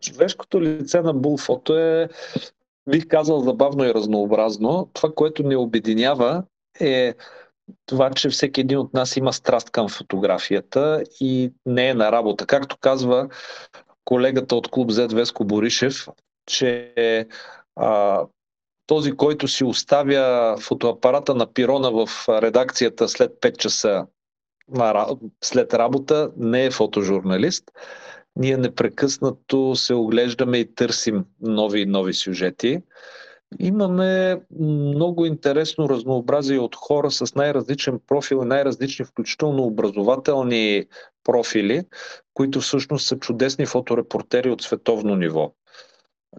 Човешкото 0.00 0.62
лице 0.62 1.00
на 1.00 1.14
Булфото 1.14 1.78
е, 1.78 2.08
бих 2.90 3.08
казал, 3.08 3.40
забавно 3.40 3.84
и 3.84 3.94
разнообразно. 3.94 4.90
Това, 4.92 5.12
което 5.14 5.42
ни 5.42 5.56
обединява 5.56 6.42
е 6.80 7.14
това, 7.86 8.10
че 8.10 8.28
всеки 8.28 8.60
един 8.60 8.78
от 8.78 8.94
нас 8.94 9.16
има 9.16 9.32
страст 9.32 9.70
към 9.70 9.88
фотографията 9.88 11.02
и 11.20 11.52
не 11.66 11.88
е 11.88 11.94
на 11.94 12.12
работа. 12.12 12.46
Както 12.46 12.76
казва 12.80 13.28
колегата 14.04 14.56
от 14.56 14.68
клуб 14.68 14.90
Z 14.90 15.14
Веско 15.14 15.44
Боришев, 15.44 16.08
че 16.46 16.94
а, 17.76 18.22
този, 18.86 19.12
който 19.12 19.48
си 19.48 19.64
оставя 19.64 20.56
фотоапарата 20.60 21.34
на 21.34 21.52
пирона 21.52 21.90
в 21.90 22.08
редакцията 22.28 23.08
след 23.08 23.30
5 23.30 23.56
часа 23.56 24.06
след 25.44 25.74
работа, 25.74 26.30
не 26.36 26.64
е 26.64 26.70
фотожурналист. 26.70 27.64
Ние 28.36 28.56
непрекъснато 28.56 29.76
се 29.76 29.94
оглеждаме 29.94 30.58
и 30.58 30.74
търсим 30.74 31.24
нови 31.40 31.80
и 31.80 31.86
нови 31.86 32.14
сюжети. 32.14 32.82
Имаме 33.58 34.40
много 34.60 35.26
интересно 35.26 35.88
разнообразие 35.88 36.58
от 36.58 36.76
хора 36.76 37.10
с 37.10 37.34
най-различен 37.34 38.00
профил 38.06 38.40
и 38.42 38.46
най-различни, 38.46 39.04
включително 39.04 39.62
образователни 39.62 40.84
профили, 41.24 41.82
които 42.34 42.60
всъщност 42.60 43.06
са 43.06 43.18
чудесни 43.18 43.66
фоторепортери 43.66 44.50
от 44.50 44.62
световно 44.62 45.16
ниво. 45.16 45.52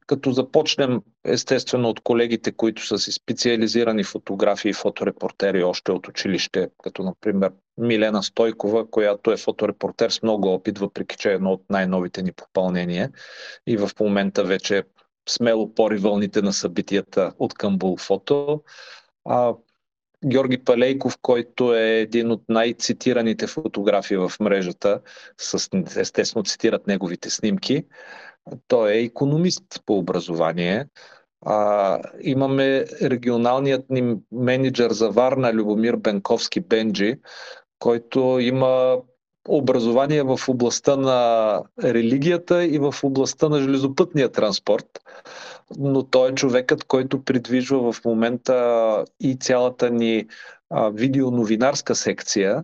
Като 0.07 0.31
започнем 0.31 1.01
естествено 1.25 1.89
от 1.89 1.99
колегите, 1.99 2.51
които 2.51 2.85
са 2.85 2.97
си 2.97 3.11
специализирани 3.11 4.03
фотографии 4.03 4.69
и 4.69 4.73
фоторепортери 4.73 5.63
още 5.63 5.91
от 5.91 6.07
училище, 6.07 6.69
като 6.83 7.03
например 7.03 7.51
Милена 7.77 8.23
Стойкова, 8.23 8.89
която 8.89 9.31
е 9.31 9.37
фоторепортер 9.37 10.09
с 10.09 10.23
много 10.23 10.47
опит, 10.47 10.77
въпреки 10.79 11.17
че 11.17 11.29
е 11.29 11.33
едно 11.33 11.51
от 11.51 11.63
най-новите 11.69 12.23
ни 12.23 12.31
попълнения 12.31 13.11
и 13.67 13.77
в 13.77 13.89
момента 13.99 14.43
вече 14.43 14.83
смело 15.29 15.73
пори 15.73 15.97
вълните 15.97 16.41
на 16.41 16.53
събитията 16.53 17.33
от 17.39 17.53
Камбул 17.53 17.97
Фото. 17.97 18.63
А, 19.25 19.53
Георги 20.25 20.63
Палейков, 20.63 21.17
който 21.21 21.75
е 21.75 21.99
един 21.99 22.31
от 22.31 22.43
най-цитираните 22.49 23.47
фотографии 23.47 24.17
в 24.17 24.31
мрежата, 24.39 25.01
с, 25.37 25.69
естествено 25.97 26.43
цитират 26.43 26.87
неговите 26.87 27.29
снимки. 27.29 27.85
Той 28.67 28.91
е 28.91 29.03
економист 29.03 29.63
по 29.85 29.97
образование. 29.97 30.85
А, 31.45 31.99
имаме 32.21 32.85
регионалният 33.01 33.89
ни 33.89 34.15
менеджер 34.31 34.91
за 34.91 35.09
Варна, 35.09 35.53
Любомир 35.53 35.95
Бенковски 35.95 36.59
Бенджи, 36.59 37.15
който 37.79 38.39
има 38.39 38.97
образование 39.47 40.23
в 40.23 40.39
областта 40.47 40.95
на 40.95 41.61
религията 41.83 42.65
и 42.65 42.79
в 42.79 42.95
областта 43.03 43.49
на 43.49 43.61
железопътния 43.61 44.31
транспорт. 44.31 44.85
Но 45.77 46.03
той 46.03 46.29
е 46.29 46.35
човекът, 46.35 46.83
който 46.83 47.23
придвижва 47.23 47.91
в 47.91 48.05
момента 48.05 49.05
и 49.19 49.35
цялата 49.35 49.89
ни 49.89 50.25
видеоновинарска 50.93 51.95
секция 51.95 52.63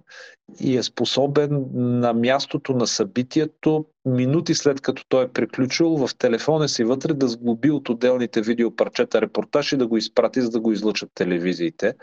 и 0.59 0.77
е 0.77 0.83
способен 0.83 1.65
на 1.73 2.13
мястото 2.13 2.73
на 2.73 2.87
събитието, 2.87 3.85
минути 4.05 4.55
след 4.55 4.81
като 4.81 5.05
той 5.09 5.23
е 5.23 5.27
приключил, 5.27 5.89
в 5.89 6.15
телефона 6.17 6.69
си 6.69 6.83
вътре 6.83 7.13
да 7.13 7.27
сглоби 7.27 7.71
от 7.71 7.89
отделните 7.89 8.41
видеопарчета 8.41 9.21
репортаж 9.21 9.71
и 9.71 9.77
да 9.77 9.87
го 9.87 9.97
изпрати, 9.97 10.41
за 10.41 10.49
да 10.49 10.59
го 10.59 10.71
излъчат 10.71 11.09
телевизиите. 11.15 11.93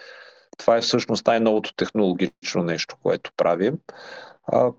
Това 0.59 0.77
е 0.77 0.81
всъщност 0.81 1.27
най-новото 1.27 1.75
технологично 1.75 2.63
нещо, 2.63 2.97
което 3.03 3.33
правим. 3.37 3.79
А, 4.53 4.73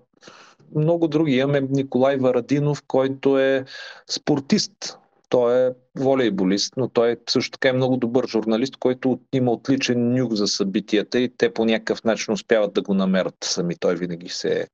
много 0.76 1.08
други. 1.08 1.36
Имаме 1.36 1.60
Николай 1.60 2.16
Варадинов, 2.16 2.82
който 2.86 3.38
е 3.38 3.64
спортист. 4.10 4.98
Той 5.28 5.66
е 5.66 5.70
волейболист, 5.96 6.74
но 6.76 6.88
той 6.88 7.16
също 7.30 7.50
така 7.50 7.68
е 7.68 7.72
много 7.72 7.96
добър 7.96 8.26
журналист, 8.26 8.76
който 8.76 9.20
има 9.32 9.52
отличен 9.52 10.14
нюх 10.14 10.32
за 10.32 10.46
събитията 10.46 11.18
и 11.18 11.36
те 11.36 11.54
по 11.54 11.64
някакъв 11.64 12.04
начин 12.04 12.34
успяват 12.34 12.72
да 12.72 12.82
го 12.82 12.94
намерят 12.94 13.36
сами. 13.44 13.76
Той 13.76 13.96
винаги 13.96 14.28
се 14.28 14.68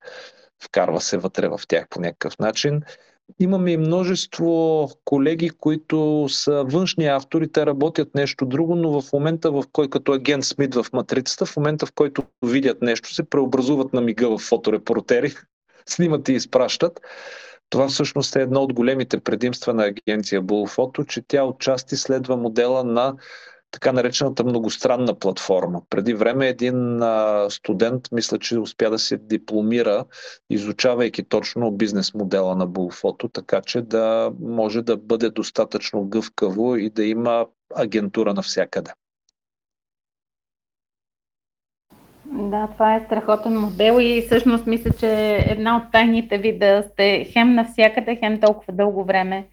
вкарва 0.65 1.01
се 1.01 1.19
вътре 1.19 1.49
в 1.49 1.61
тях 1.69 1.89
по 1.89 2.01
някакъв 2.01 2.39
начин. 2.39 2.83
Имаме 3.41 3.73
и 3.73 3.77
множество 3.77 4.89
колеги, 5.05 5.51
които 5.51 6.27
са 6.29 6.65
външни 6.65 7.07
автори, 7.07 7.53
те 7.53 7.67
работят 7.67 8.15
нещо 8.15 8.47
друго, 8.47 8.75
но 8.75 9.01
в 9.01 9.13
момента, 9.13 9.51
в 9.51 9.65
който 9.73 9.91
като 9.91 10.13
агент 10.13 10.45
Смит 10.45 10.75
в 10.75 10.87
матрицата, 10.93 11.47
в 11.47 11.57
момента, 11.57 11.87
в 11.87 11.93
който 11.93 12.23
видят 12.43 12.83
нещо, 12.83 13.15
се 13.15 13.31
преобразуват 13.31 13.93
на 13.93 14.01
мига 14.01 14.29
в 14.29 14.39
фоторепортери, 14.39 15.35
снимат 15.87 16.29
и 16.29 16.33
изпращат. 16.33 17.01
Това 17.71 17.89
всъщност 17.89 18.37
е 18.37 18.43
едно 18.43 18.61
от 18.61 18.73
големите 18.73 19.21
предимства 19.21 19.75
на 19.75 19.85
агенция 19.85 20.43
Bullphoto, 20.43 21.07
че 21.07 21.23
тя 21.29 21.45
отчасти 21.45 21.97
следва 21.97 22.37
модела 22.37 22.85
на 22.85 23.15
така 23.71 23.93
наречената 23.93 24.45
многостранна 24.45 25.19
платформа. 25.19 25.83
Преди 25.91 26.15
време 26.15 26.49
един 26.49 27.01
студент, 27.49 28.09
мисля, 28.13 28.39
че 28.39 28.59
успя 28.59 28.91
да 28.91 28.99
се 28.99 29.17
дипломира, 29.17 30.05
изучавайки 30.51 31.23
точно 31.23 31.71
бизнес 31.71 32.15
модела 32.15 32.57
на 32.57 32.69
Bullphoto, 32.69 33.33
така 33.33 33.61
че 33.61 33.83
да 33.83 34.33
може 34.41 34.83
да 34.83 34.97
бъде 34.97 35.31
достатъчно 35.31 36.05
гъвкаво 36.05 36.77
и 36.77 36.91
да 36.91 37.05
има 37.05 37.47
агентура 37.75 38.35
навсякъде. 38.35 38.91
Да, 42.33 42.69
това 42.73 42.95
е 42.95 43.05
страхотен 43.07 43.61
модел 43.61 43.99
и 44.01 44.23
всъщност 44.27 44.67
мисля, 44.67 44.91
че 45.01 45.37
една 45.49 45.77
от 45.77 45.93
тайните 45.93 46.39
ви 46.39 46.59
да 46.59 46.85
сте 46.93 47.25
хем 47.33 47.55
навсякъде, 47.55 48.17
хем 48.17 48.41
толкова 48.41 48.73
дълго 48.73 49.05
време 49.05 49.47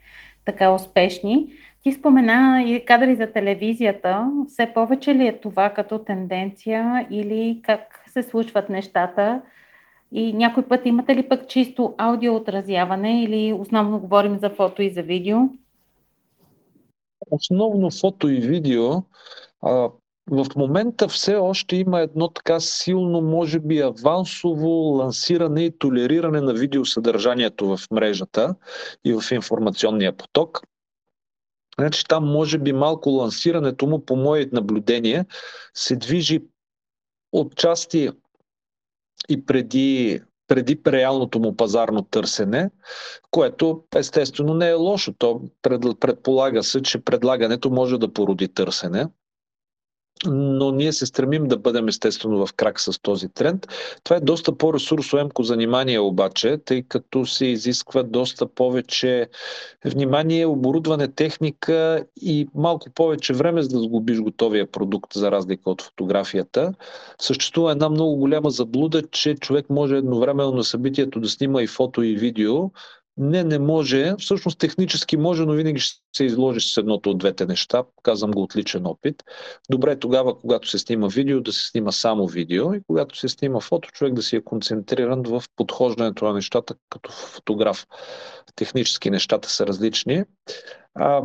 така 0.45 0.71
успешни. 0.71 1.47
Ти 1.85 1.91
спомена 1.91 2.63
и 2.63 2.85
кадри 2.85 3.15
за 3.15 3.27
телевизията. 3.27 4.31
Все 4.47 4.71
повече 4.73 5.15
ли 5.15 5.27
е 5.27 5.39
това 5.39 5.69
като 5.69 5.99
тенденция 5.99 7.07
или 7.11 7.61
как 7.63 8.05
се 8.13 8.23
случват 8.23 8.69
нещата? 8.69 9.41
И 10.11 10.33
някой 10.33 10.63
път 10.63 10.81
имате 10.85 11.15
ли 11.15 11.29
пък 11.29 11.47
чисто 11.47 11.95
аудиоотразяване 11.97 13.23
или 13.23 13.53
основно 13.53 13.99
говорим 13.99 14.39
за 14.39 14.49
фото 14.49 14.81
и 14.81 14.89
за 14.89 15.01
видео? 15.01 15.37
Основно 17.31 17.91
фото 17.91 18.29
и 18.29 18.39
видео. 18.39 18.91
А, 19.61 19.89
в 20.31 20.45
момента 20.55 21.07
все 21.07 21.35
още 21.35 21.75
има 21.75 21.99
едно 21.99 22.27
така 22.27 22.59
силно, 22.59 23.21
може 23.21 23.59
би, 23.59 23.79
авансово 23.79 24.67
лансиране 24.69 25.61
и 25.63 25.77
толериране 25.77 26.41
на 26.41 26.53
видеосъдържанието 26.53 27.77
в 27.77 27.79
мрежата 27.91 28.55
и 29.05 29.13
в 29.13 29.31
информационния 29.31 30.17
поток. 30.17 30.61
Значи 31.79 32.03
там 32.07 32.25
може 32.25 32.57
би 32.57 32.73
малко 32.73 33.09
лансирането 33.09 33.87
му, 33.87 34.05
по 34.05 34.15
мое 34.15 34.49
наблюдение, 34.51 35.25
се 35.73 35.95
движи 35.95 36.43
от 37.31 37.55
части 37.55 38.09
и 39.29 39.45
преди, 39.45 40.21
преди 40.47 40.81
реалното 40.87 41.39
му 41.39 41.55
пазарно 41.55 42.01
търсене, 42.01 42.69
което 43.31 43.83
естествено 43.95 44.53
не 44.53 44.69
е 44.69 44.73
лошо. 44.73 45.13
То 45.13 45.41
предполага 45.99 46.63
се, 46.63 46.81
че 46.81 47.03
предлагането 47.03 47.69
може 47.69 47.97
да 47.97 48.13
породи 48.13 48.47
търсене 48.47 49.07
но 50.31 50.71
ние 50.71 50.93
се 50.93 51.05
стремим 51.05 51.47
да 51.47 51.57
бъдем 51.57 51.87
естествено 51.87 52.45
в 52.45 52.53
крак 52.53 52.79
с 52.79 53.01
този 53.01 53.29
тренд. 53.29 53.67
Това 54.03 54.15
е 54.15 54.19
доста 54.19 54.57
по-ресурсоемко 54.57 55.43
занимание 55.43 55.99
обаче, 55.99 56.57
тъй 56.65 56.83
като 56.83 57.25
се 57.25 57.45
изисква 57.45 58.03
доста 58.03 58.47
повече 58.47 59.27
внимание, 59.85 60.45
оборудване, 60.45 61.07
техника 61.07 62.05
и 62.21 62.47
малко 62.55 62.89
повече 62.89 63.33
време 63.33 63.61
за 63.61 63.69
да 63.69 63.79
сгубиш 63.79 64.19
готовия 64.19 64.71
продукт, 64.71 65.13
за 65.13 65.31
разлика 65.31 65.69
от 65.69 65.81
фотографията. 65.81 66.73
Съществува 67.21 67.71
една 67.71 67.89
много 67.89 68.15
голяма 68.15 68.49
заблуда, 68.49 69.01
че 69.11 69.35
човек 69.35 69.69
може 69.69 69.97
едновременно 69.97 70.51
на 70.51 70.63
събитието 70.63 71.19
да 71.19 71.29
снима 71.29 71.61
и 71.61 71.67
фото 71.67 72.03
и 72.03 72.15
видео, 72.15 72.71
не, 73.17 73.43
не 73.43 73.59
може. 73.59 74.15
Всъщност 74.19 74.59
технически 74.59 75.17
може, 75.17 75.45
но 75.45 75.53
винаги 75.53 75.79
ще 75.79 76.01
се 76.15 76.23
изложиш 76.25 76.73
с 76.73 76.77
едното 76.77 77.09
от 77.11 77.17
двете 77.17 77.45
неща. 77.45 77.83
Казвам 78.03 78.31
го 78.31 78.43
отличен 78.43 78.85
опит. 78.85 79.23
Добре 79.69 79.91
е 79.91 79.99
тогава, 79.99 80.39
когато 80.39 80.69
се 80.69 80.79
снима 80.79 81.07
видео, 81.07 81.41
да 81.41 81.53
се 81.53 81.67
снима 81.67 81.91
само 81.91 82.27
видео 82.27 82.73
и 82.73 82.81
когато 82.87 83.17
се 83.17 83.29
снима 83.29 83.59
фото, 83.59 83.89
човек 83.91 84.13
да 84.13 84.23
си 84.23 84.35
е 84.35 84.43
концентриран 84.43 85.23
в 85.23 85.43
подхождането 85.55 86.25
на 86.25 86.33
нещата 86.33 86.75
като 86.89 87.11
фотограф. 87.11 87.87
Технически 88.55 89.09
нещата 89.09 89.49
са 89.49 89.67
различни. 89.67 90.23
А, 90.95 91.21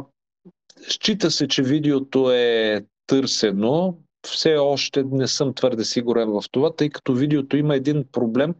счита 0.88 1.30
се, 1.30 1.48
че 1.48 1.62
видеото 1.62 2.30
е 2.30 2.84
търсено. 3.06 3.98
Все 4.26 4.56
още 4.56 5.02
не 5.02 5.28
съм 5.28 5.54
твърде 5.54 5.84
сигурен 5.84 6.30
в 6.30 6.44
това, 6.50 6.76
тъй 6.76 6.90
като 6.90 7.14
видеото 7.14 7.56
има 7.56 7.76
един 7.76 8.04
проблем. 8.12 8.54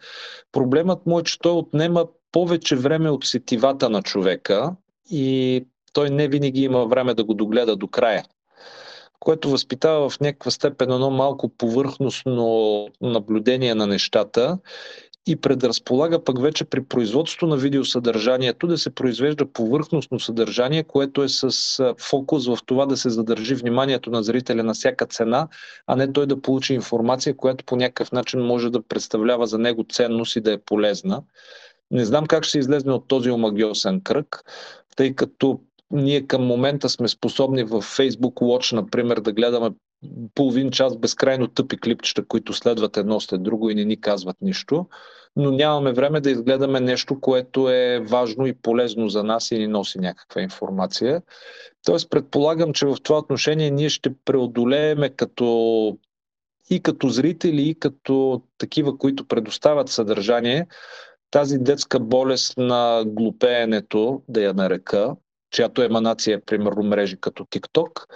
Проблемът 0.52 1.06
му 1.06 1.18
е, 1.18 1.22
че 1.22 1.38
той 1.38 1.52
отнема 1.52 2.06
повече 2.32 2.76
време 2.76 3.10
от 3.10 3.24
сетивата 3.24 3.90
на 3.90 4.02
човека 4.02 4.74
и 5.10 5.64
той 5.92 6.10
не 6.10 6.28
винаги 6.28 6.62
има 6.62 6.86
време 6.86 7.14
да 7.14 7.24
го 7.24 7.34
догледа 7.34 7.76
до 7.76 7.88
края 7.88 8.24
което 9.20 9.50
възпитава 9.50 10.10
в 10.10 10.20
някаква 10.20 10.50
степен 10.50 10.92
едно 10.92 11.10
малко 11.10 11.48
повърхностно 11.48 12.88
наблюдение 13.00 13.74
на 13.74 13.86
нещата 13.86 14.58
и 15.26 15.36
предразполага 15.36 16.24
пък 16.24 16.40
вече 16.40 16.64
при 16.64 16.84
производството 16.84 17.46
на 17.46 17.56
видеосъдържанието 17.56 18.66
да 18.66 18.78
се 18.78 18.94
произвежда 18.94 19.52
повърхностно 19.52 20.20
съдържание, 20.20 20.82
което 20.82 21.22
е 21.22 21.28
с 21.28 21.94
фокус 21.98 22.46
в 22.46 22.58
това 22.66 22.86
да 22.86 22.96
се 22.96 23.10
задържи 23.10 23.54
вниманието 23.54 24.10
на 24.10 24.22
зрителя 24.22 24.62
на 24.62 24.74
всяка 24.74 25.06
цена, 25.06 25.48
а 25.86 25.96
не 25.96 26.12
той 26.12 26.26
да 26.26 26.40
получи 26.40 26.74
информация, 26.74 27.36
която 27.36 27.64
по 27.64 27.76
някакъв 27.76 28.12
начин 28.12 28.40
може 28.40 28.70
да 28.70 28.82
представлява 28.82 29.46
за 29.46 29.58
него 29.58 29.84
ценност 29.92 30.36
и 30.36 30.40
да 30.40 30.52
е 30.52 30.58
полезна. 30.58 31.22
Не 31.90 32.05
знам 32.05 32.26
как 32.26 32.44
ще 32.44 32.59
излезне 32.59 32.92
от 32.92 33.09
този 33.09 33.31
омагиосен 33.31 34.00
кръг, 34.00 34.42
тъй 34.96 35.14
като 35.14 35.61
ние 35.90 36.26
към 36.26 36.46
момента 36.46 36.88
сме 36.88 37.09
способни 37.09 37.64
в 37.64 37.70
Facebook 37.70 38.35
Watch, 38.35 38.72
например, 38.72 39.20
да 39.20 39.33
гледаме 39.33 39.70
половин 40.35 40.70
час 40.70 40.98
безкрайно 40.98 41.48
тъпи 41.48 41.81
клипчета, 41.81 42.24
които 42.24 42.53
следват 42.53 42.96
едно 42.96 43.20
след 43.20 43.42
друго 43.42 43.70
и 43.70 43.74
не 43.74 43.85
ни 43.85 44.00
казват 44.00 44.37
нищо, 44.40 44.87
но 45.37 45.50
нямаме 45.50 45.92
време 45.92 46.20
да 46.20 46.31
изгледаме 46.31 46.81
нещо, 46.81 47.20
което 47.20 47.70
е 47.70 48.05
важно 48.09 48.46
и 48.46 48.53
полезно 48.53 49.09
за 49.09 49.24
нас 49.24 49.50
и 49.50 49.59
ни 49.59 49.66
носи 49.66 49.98
някаква 49.98 50.42
информация. 50.42 51.22
Тоест, 51.85 52.11
предполагам, 52.11 52.72
че 52.72 52.87
в 52.87 52.96
това 53.03 53.18
отношение 53.18 53.70
ние 53.70 53.88
ще 53.88 54.14
преодолееме 54.24 55.09
като 55.09 55.98
и 56.70 56.81
като 56.81 57.09
зрители, 57.09 57.62
и 57.62 57.74
като 57.74 58.42
такива, 58.59 58.98
които 58.98 59.29
предоставят 59.29 59.88
съдържание, 59.88 60.66
тази 61.30 61.58
детска 61.58 62.00
болест 62.00 62.58
на 62.58 63.04
глупеенето, 63.06 64.22
да 64.28 64.42
я 64.42 64.54
нарека, 64.54 65.16
чиято 65.50 65.82
еманация 65.82 66.36
е 66.36 66.40
примерно 66.40 66.82
мрежи 66.82 67.16
като 67.20 67.44
TikTok, 67.44 68.06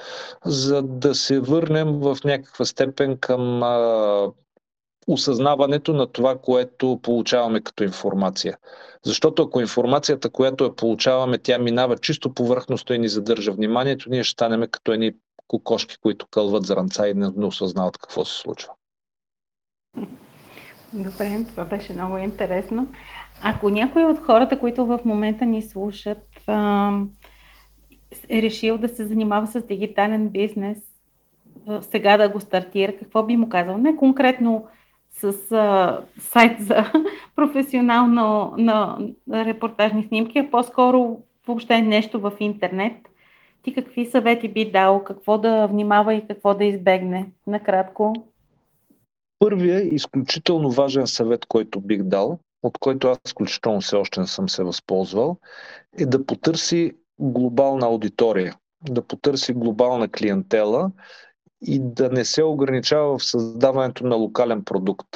за 0.44 0.82
да 0.82 1.14
се 1.14 1.40
върнем 1.40 2.00
в 2.00 2.16
някаква 2.24 2.64
степен 2.64 3.18
към 3.18 3.62
а, 3.62 4.32
осъзнаването 5.06 5.92
на 5.92 6.06
това, 6.06 6.38
което 6.38 7.00
получаваме 7.02 7.60
като 7.60 7.84
информация. 7.84 8.58
Защото 9.04 9.42
ако 9.42 9.60
информацията, 9.60 10.30
която 10.30 10.64
я 10.64 10.76
получаваме, 10.76 11.38
тя 11.38 11.58
минава 11.58 11.98
чисто 11.98 12.34
повърхностно 12.34 12.94
и 12.94 12.98
ни 12.98 13.08
задържа 13.08 13.52
вниманието, 13.52 14.10
ние 14.10 14.24
ще 14.24 14.32
станем 14.32 14.68
като 14.70 14.92
едни 14.92 15.12
кокошки, 15.46 15.96
които 15.98 16.26
кълват 16.26 16.66
зранца 16.66 17.08
и 17.08 17.14
не, 17.14 17.30
не 17.36 17.46
осъзнават 17.46 17.98
какво 17.98 18.24
се 18.24 18.38
случва. 18.38 18.72
Добре, 20.94 21.44
това 21.46 21.64
беше 21.64 21.92
много 21.92 22.18
интересно. 22.18 22.86
Ако 23.42 23.70
някой 23.70 24.04
от 24.04 24.18
хората, 24.18 24.60
които 24.60 24.86
в 24.86 25.00
момента 25.04 25.46
ни 25.46 25.62
слушат, 25.62 26.48
е 28.28 28.42
решил 28.42 28.78
да 28.78 28.88
се 28.88 29.06
занимава 29.06 29.46
с 29.46 29.66
дигитален 29.66 30.28
бизнес, 30.28 30.78
сега 31.80 32.16
да 32.16 32.28
го 32.28 32.40
стартира, 32.40 32.96
какво 32.96 33.22
би 33.22 33.36
му 33.36 33.48
казал? 33.48 33.78
Не 33.78 33.96
конкретно 33.96 34.66
с 35.10 35.52
а, 35.52 36.00
сайт 36.18 36.60
за 36.60 36.92
професионално 37.36 38.54
на, 38.58 38.98
репортажни 39.32 40.04
снимки, 40.04 40.38
а 40.38 40.50
по-скоро 40.50 41.18
въобще 41.46 41.82
нещо 41.82 42.20
в 42.20 42.32
интернет. 42.40 42.96
Ти 43.62 43.74
какви 43.74 44.06
съвети 44.06 44.48
би 44.48 44.70
дал, 44.70 45.04
какво 45.04 45.38
да 45.38 45.66
внимава 45.66 46.14
и 46.14 46.26
какво 46.26 46.54
да 46.54 46.64
избегне? 46.64 47.26
Накратко. 47.46 48.14
Първият 49.44 49.92
изключително 49.92 50.70
важен 50.70 51.06
съвет, 51.06 51.46
който 51.46 51.80
бих 51.80 52.02
дал, 52.02 52.38
от 52.62 52.78
който 52.78 53.08
аз 53.08 53.18
изключително 53.26 53.80
все 53.80 53.96
още 53.96 54.20
не 54.20 54.26
съм 54.26 54.48
се 54.48 54.64
възползвал, 54.64 55.36
е 55.98 56.06
да 56.06 56.26
потърси 56.26 56.92
глобална 57.18 57.86
аудитория, 57.86 58.56
да 58.90 59.02
потърси 59.02 59.52
глобална 59.52 60.08
клиентела 60.08 60.90
и 61.62 61.78
да 61.78 62.10
не 62.10 62.24
се 62.24 62.42
ограничава 62.42 63.18
в 63.18 63.24
създаването 63.24 64.06
на 64.06 64.16
локален 64.16 64.64
продукт. 64.64 65.08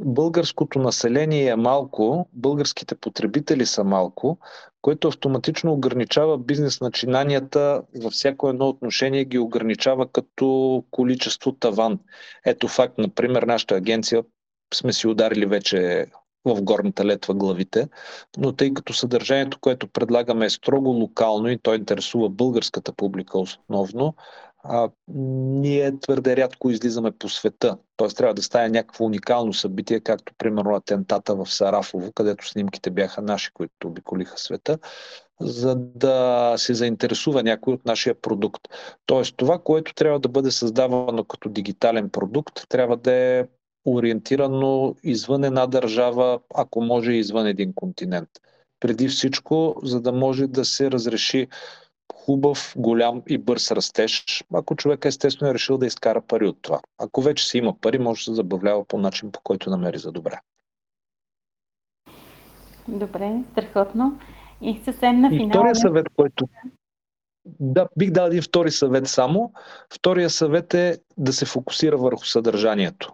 Българското 0.00 0.78
население 0.78 1.46
е 1.46 1.56
малко, 1.56 2.28
българските 2.32 2.94
потребители 2.94 3.66
са 3.66 3.84
малко, 3.84 4.38
което 4.82 5.08
автоматично 5.08 5.72
ограничава 5.72 6.38
бизнес 6.38 6.80
начинанията 6.80 7.82
във 8.02 8.12
всяко 8.12 8.48
едно 8.48 8.68
отношение 8.68 9.24
ги 9.24 9.38
ограничава 9.38 10.08
като 10.12 10.84
количество 10.90 11.52
таван. 11.52 11.98
Ето 12.46 12.68
факт, 12.68 12.98
например, 12.98 13.42
нашата 13.42 13.74
агенция 13.74 14.22
сме 14.74 14.92
си 14.92 15.08
ударили 15.08 15.46
вече 15.46 16.06
в 16.44 16.62
горната 16.62 17.04
летва 17.04 17.34
главите, 17.34 17.88
но 18.38 18.52
тъй 18.52 18.74
като 18.74 18.92
съдържанието, 18.92 19.58
което 19.60 19.88
предлагаме 19.88 20.46
е 20.46 20.50
строго 20.50 20.90
локално 20.90 21.48
и 21.48 21.58
то 21.58 21.74
интересува 21.74 22.28
българската 22.28 22.92
публика 22.92 23.38
основно, 23.38 24.14
А, 24.64 24.90
ние 25.08 25.98
твърде 25.98 26.36
рядко 26.36 26.70
излизаме 26.70 27.10
по 27.10 27.28
света. 27.28 27.78
Т.е. 27.96 28.08
трябва 28.08 28.34
да 28.34 28.42
стане 28.42 28.68
някакво 28.68 29.04
уникално 29.04 29.52
събитие, 29.52 30.00
както 30.00 30.32
примерно 30.38 30.74
атентата 30.74 31.34
в 31.34 31.46
Сарафово, 31.46 32.12
където 32.12 32.48
снимките 32.48 32.90
бяха 32.90 33.22
наши, 33.22 33.52
които 33.52 33.88
обиколиха 33.88 34.38
света, 34.38 34.78
за 35.40 35.74
да 35.76 36.54
се 36.56 36.74
заинтересува 36.74 37.42
някой 37.42 37.74
от 37.74 37.84
нашия 37.84 38.14
продукт. 38.14 38.62
Тоест 39.06 39.34
това, 39.36 39.58
което 39.58 39.94
трябва 39.94 40.20
да 40.20 40.28
бъде 40.28 40.50
създавано 40.50 41.24
като 41.24 41.48
дигитален 41.48 42.10
продукт, 42.10 42.68
трябва 42.68 42.96
да 42.96 43.12
е 43.12 43.44
ориентирано 43.86 44.94
извън 45.02 45.44
една 45.44 45.66
държава, 45.66 46.40
ако 46.54 46.80
може 46.80 47.12
извън 47.12 47.46
един 47.46 47.72
континент. 47.74 48.28
Преди 48.80 49.08
всичко, 49.08 49.80
за 49.82 50.00
да 50.00 50.12
може 50.12 50.46
да 50.46 50.64
се 50.64 50.90
разреши 50.90 51.48
хубав, 52.14 52.74
голям 52.76 53.22
и 53.26 53.38
бърз 53.38 53.70
растеж, 53.70 54.44
ако 54.54 54.76
човек 54.76 55.04
естествено 55.04 55.50
е 55.50 55.54
решил 55.54 55.78
да 55.78 55.86
изкара 55.86 56.22
пари 56.22 56.46
от 56.46 56.58
това. 56.62 56.80
Ако 56.98 57.22
вече 57.22 57.48
си 57.48 57.58
има 57.58 57.80
пари, 57.80 57.98
може 57.98 58.20
да 58.20 58.24
се 58.24 58.34
забавлява 58.34 58.84
по 58.84 58.98
начин, 58.98 59.32
по 59.32 59.40
който 59.40 59.70
намери 59.70 59.98
за 59.98 60.12
добре. 60.12 60.40
Добре, 62.88 63.42
страхотно. 63.52 64.18
И 64.60 64.80
съвсем 64.84 65.20
на 65.20 65.30
финал. 65.30 65.46
И 65.46 65.50
втория 65.50 65.74
съвет, 65.74 66.06
който... 66.16 66.48
Да, 67.60 67.88
бих 67.96 68.10
дал 68.10 68.26
един 68.26 68.42
втори 68.42 68.70
съвет 68.70 69.06
само. 69.06 69.52
Втория 69.94 70.30
съвет 70.30 70.74
е 70.74 70.98
да 71.16 71.32
се 71.32 71.46
фокусира 71.46 71.96
върху 71.96 72.24
съдържанието. 72.24 73.12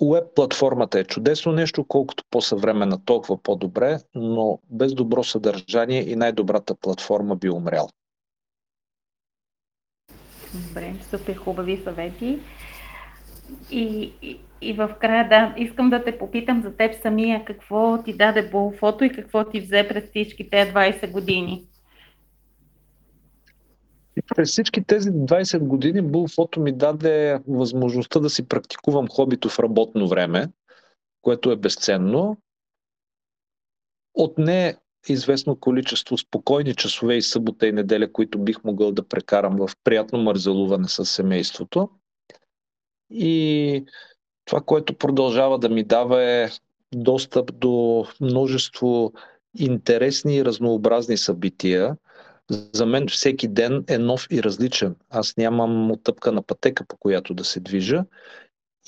Уеб 0.00 0.24
платформата 0.34 1.00
е 1.00 1.04
чудесно 1.04 1.52
нещо, 1.52 1.84
колкото 1.84 2.24
по-съвременна, 2.30 3.04
толкова 3.04 3.42
по-добре, 3.42 3.98
но 4.14 4.58
без 4.70 4.94
добро 4.94 5.24
съдържание 5.24 6.10
и 6.10 6.16
най-добрата 6.16 6.74
платформа 6.74 7.36
би 7.36 7.50
умрял. 7.50 7.88
Добре, 10.54 10.94
супер 11.10 11.36
хубави 11.36 11.80
съвети. 11.84 12.38
И, 13.70 14.12
и, 14.22 14.40
и 14.60 14.72
в 14.72 14.96
края, 15.00 15.28
да, 15.28 15.54
искам 15.56 15.90
да 15.90 16.04
те 16.04 16.18
попитам 16.18 16.62
за 16.62 16.76
теб 16.76 16.94
самия, 17.02 17.44
какво 17.44 18.02
ти 18.02 18.12
даде 18.12 18.50
фото 18.78 19.04
и 19.04 19.12
какво 19.12 19.44
ти 19.44 19.60
взе 19.60 19.88
през 19.88 20.04
всички 20.04 20.50
тези 20.50 20.70
20 20.70 21.10
години. 21.10 21.68
През 24.22 24.50
всички 24.50 24.84
тези 24.84 25.10
20 25.10 25.58
години 25.58 26.02
Булфото 26.02 26.60
ми 26.60 26.72
даде 26.72 27.40
възможността 27.48 28.20
да 28.20 28.30
си 28.30 28.48
практикувам 28.48 29.08
хобито 29.08 29.48
в 29.48 29.58
работно 29.58 30.08
време, 30.08 30.48
което 31.22 31.50
е 31.50 31.56
безценно. 31.56 32.36
Отне 34.14 34.76
известно 35.08 35.56
количество 35.56 36.18
спокойни 36.18 36.74
часове 36.74 37.14
и 37.14 37.22
събота 37.22 37.66
и 37.66 37.72
неделя, 37.72 38.12
които 38.12 38.38
бих 38.38 38.64
могъл 38.64 38.92
да 38.92 39.08
прекарам 39.08 39.56
в 39.56 39.70
приятно 39.84 40.18
мързелуване 40.18 40.88
с 40.88 41.04
семейството. 41.04 41.90
И 43.10 43.84
това, 44.44 44.60
което 44.60 44.94
продължава 44.94 45.58
да 45.58 45.68
ми 45.68 45.84
дава 45.84 46.24
е 46.24 46.50
достъп 46.94 47.58
до 47.58 48.06
множество 48.20 49.12
интересни 49.58 50.36
и 50.36 50.44
разнообразни 50.44 51.16
събития, 51.16 51.96
за 52.50 52.86
мен 52.86 53.08
всеки 53.08 53.48
ден 53.48 53.84
е 53.88 53.98
нов 53.98 54.26
и 54.30 54.42
различен. 54.42 54.96
Аз 55.10 55.36
нямам 55.36 55.90
отъпкана 55.90 56.42
пътека, 56.42 56.84
по 56.88 56.96
която 56.96 57.34
да 57.34 57.44
се 57.44 57.60
движа. 57.60 58.04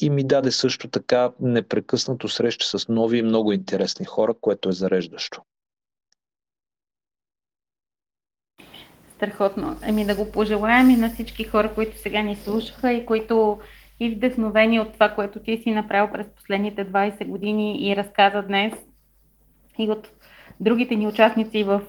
И 0.00 0.10
ми 0.10 0.24
даде 0.24 0.50
също 0.50 0.88
така 0.88 1.32
непрекъснато 1.40 2.28
среща 2.28 2.78
с 2.78 2.88
нови 2.88 3.18
и 3.18 3.22
много 3.22 3.52
интересни 3.52 4.06
хора, 4.06 4.34
което 4.40 4.68
е 4.68 4.72
зареждащо. 4.72 5.42
Страхотно. 9.16 9.78
Ами 9.82 10.06
да 10.06 10.14
го 10.14 10.32
пожелаем 10.32 10.90
и 10.90 10.96
на 10.96 11.10
всички 11.10 11.44
хора, 11.44 11.74
които 11.74 11.98
сега 11.98 12.22
ни 12.22 12.36
слушаха 12.36 12.92
и 12.92 13.06
които 13.06 13.60
и 14.00 14.10
вдъхновени 14.10 14.80
от 14.80 14.92
това, 14.92 15.08
което 15.08 15.40
ти 15.40 15.60
си 15.62 15.70
направил 15.70 16.12
през 16.12 16.26
последните 16.36 16.86
20 16.92 17.26
години 17.26 17.88
и 17.88 17.96
разказа 17.96 18.42
днес 18.42 18.72
и 19.78 19.90
от 19.90 20.08
другите 20.60 20.96
ни 20.96 21.06
участници 21.06 21.64
в 21.64 21.82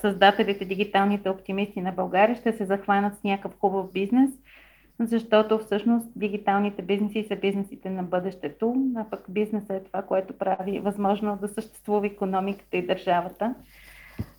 създателите, 0.00 0.64
дигиталните 0.64 1.30
оптимисти 1.30 1.80
на 1.80 1.92
България 1.92 2.36
ще 2.36 2.52
се 2.52 2.64
захванат 2.64 3.18
с 3.18 3.24
някакъв 3.24 3.58
хубав 3.60 3.92
бизнес, 3.92 4.30
защото 5.00 5.58
всъщност 5.58 6.08
дигиталните 6.16 6.82
бизнеси 6.82 7.24
са 7.28 7.36
бизнесите 7.36 7.90
на 7.90 8.02
бъдещето, 8.02 8.74
а 8.96 9.04
пък 9.10 9.24
бизнесът 9.28 9.70
е 9.70 9.84
това, 9.84 10.02
което 10.02 10.38
прави 10.38 10.78
възможно 10.78 11.38
да 11.40 11.48
съществува 11.48 12.06
економиката 12.06 12.76
и 12.76 12.86
държавата. 12.86 13.54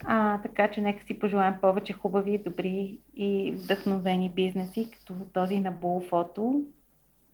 А, 0.05 0.41
така 0.41 0.71
че 0.71 0.81
нека 0.81 1.05
си 1.05 1.19
пожелаем 1.19 1.53
повече 1.61 1.93
хубави, 1.93 2.43
добри 2.45 2.97
и 3.15 3.51
вдъхновени 3.51 4.29
бизнеси, 4.29 4.91
като 4.91 5.13
този 5.33 5.59
на 5.59 5.71
Булфото 5.71 6.61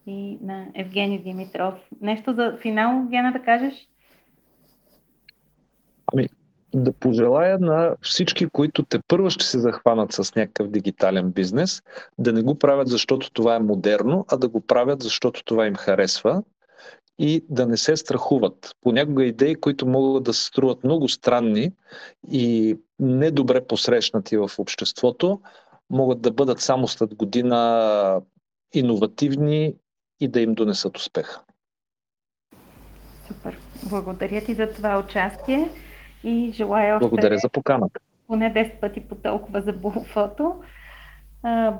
и 0.07 0.37
на 0.41 0.67
Евгений 0.73 1.19
Димитров. 1.19 1.73
Нещо 2.01 2.33
за 2.33 2.57
финал, 2.61 3.07
Гена, 3.09 3.31
да 3.31 3.39
кажеш? 3.39 3.87
Ами, 6.13 6.27
да 6.75 6.93
пожелая 6.93 7.59
на 7.59 7.95
всички, 8.01 8.47
които 8.47 8.83
те 8.83 8.99
първо 9.07 9.29
ще 9.29 9.45
се 9.45 9.59
захванат 9.59 10.11
с 10.11 10.35
някакъв 10.35 10.67
дигитален 10.67 11.31
бизнес, 11.31 11.81
да 12.17 12.33
не 12.33 12.41
го 12.41 12.59
правят 12.59 12.87
защото 12.87 13.31
това 13.31 13.55
е 13.55 13.59
модерно, 13.59 14.25
а 14.27 14.37
да 14.37 14.47
го 14.47 14.61
правят 14.61 15.03
защото 15.03 15.43
това 15.43 15.67
им 15.67 15.75
харесва 15.75 16.43
и 17.19 17.45
да 17.49 17.65
не 17.65 17.77
се 17.77 17.97
страхуват. 17.97 18.75
Понякога 18.81 19.25
идеи, 19.25 19.55
които 19.55 19.87
могат 19.87 20.23
да 20.23 20.33
се 20.33 20.45
струват 20.45 20.83
много 20.83 21.09
странни 21.09 21.71
и 22.31 22.77
недобре 22.99 23.67
посрещнати 23.67 24.37
в 24.37 24.49
обществото, 24.57 25.41
могат 25.89 26.21
да 26.21 26.31
бъдат 26.31 26.59
само 26.59 26.87
след 26.87 27.15
година 27.15 28.21
иновативни 28.73 29.75
и 30.19 30.27
да 30.27 30.41
им 30.41 30.53
донесат 30.53 30.97
успеха. 30.97 31.41
Супер. 33.27 33.57
Благодаря 33.83 34.45
ти 34.45 34.53
за 34.53 34.73
това 34.73 34.99
участие 34.99 35.69
и 36.25 36.51
желая 36.51 36.95
още... 36.95 37.07
Благодаря 37.07 37.37
за 37.37 37.49
поканата. 37.49 37.99
Поне 38.27 38.53
10 38.53 38.79
пъти 38.79 39.01
по 39.01 39.15
толкова 39.15 39.61
за 39.61 39.73
Булфото. 39.73 40.55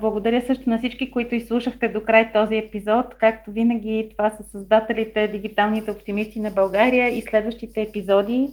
Благодаря 0.02 0.42
също 0.42 0.70
на 0.70 0.78
всички, 0.78 1.12
които 1.12 1.36
изслушахте 1.36 1.88
до 1.88 2.04
край 2.04 2.32
този 2.34 2.58
епизод. 2.58 3.06
Както 3.18 3.52
винаги, 3.52 4.10
това 4.12 4.30
са 4.30 4.44
създателите, 4.44 5.28
дигиталните 5.28 5.92
оптимисти 5.92 6.40
на 6.40 6.52
България 6.52 7.18
и 7.18 7.22
следващите 7.22 7.82
епизоди. 7.82 8.50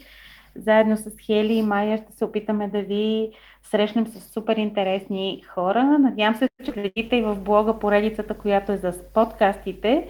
Заедно 0.56 0.96
с 0.96 1.10
Хели 1.26 1.54
и 1.54 1.62
Майя 1.62 1.98
ще 1.98 2.12
се 2.12 2.24
опитаме 2.24 2.68
да 2.68 2.82
ви 2.82 3.30
срещнем 3.62 4.06
с 4.06 4.32
супер 4.32 4.56
интересни 4.56 5.42
хора. 5.48 5.98
Надявам 5.98 6.34
се, 6.34 6.48
че 6.64 6.70
следите 6.70 7.16
и 7.16 7.22
в 7.22 7.36
блога 7.36 7.78
поредицата, 7.78 8.34
която 8.34 8.72
е 8.72 8.76
за 8.76 8.94
подкастите, 9.14 10.08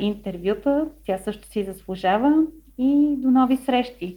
интервюта. 0.00 0.86
Тя 1.06 1.18
също 1.18 1.48
си 1.48 1.64
заслужава 1.64 2.42
и 2.78 3.14
до 3.18 3.30
нови 3.30 3.56
срещи. 3.56 4.16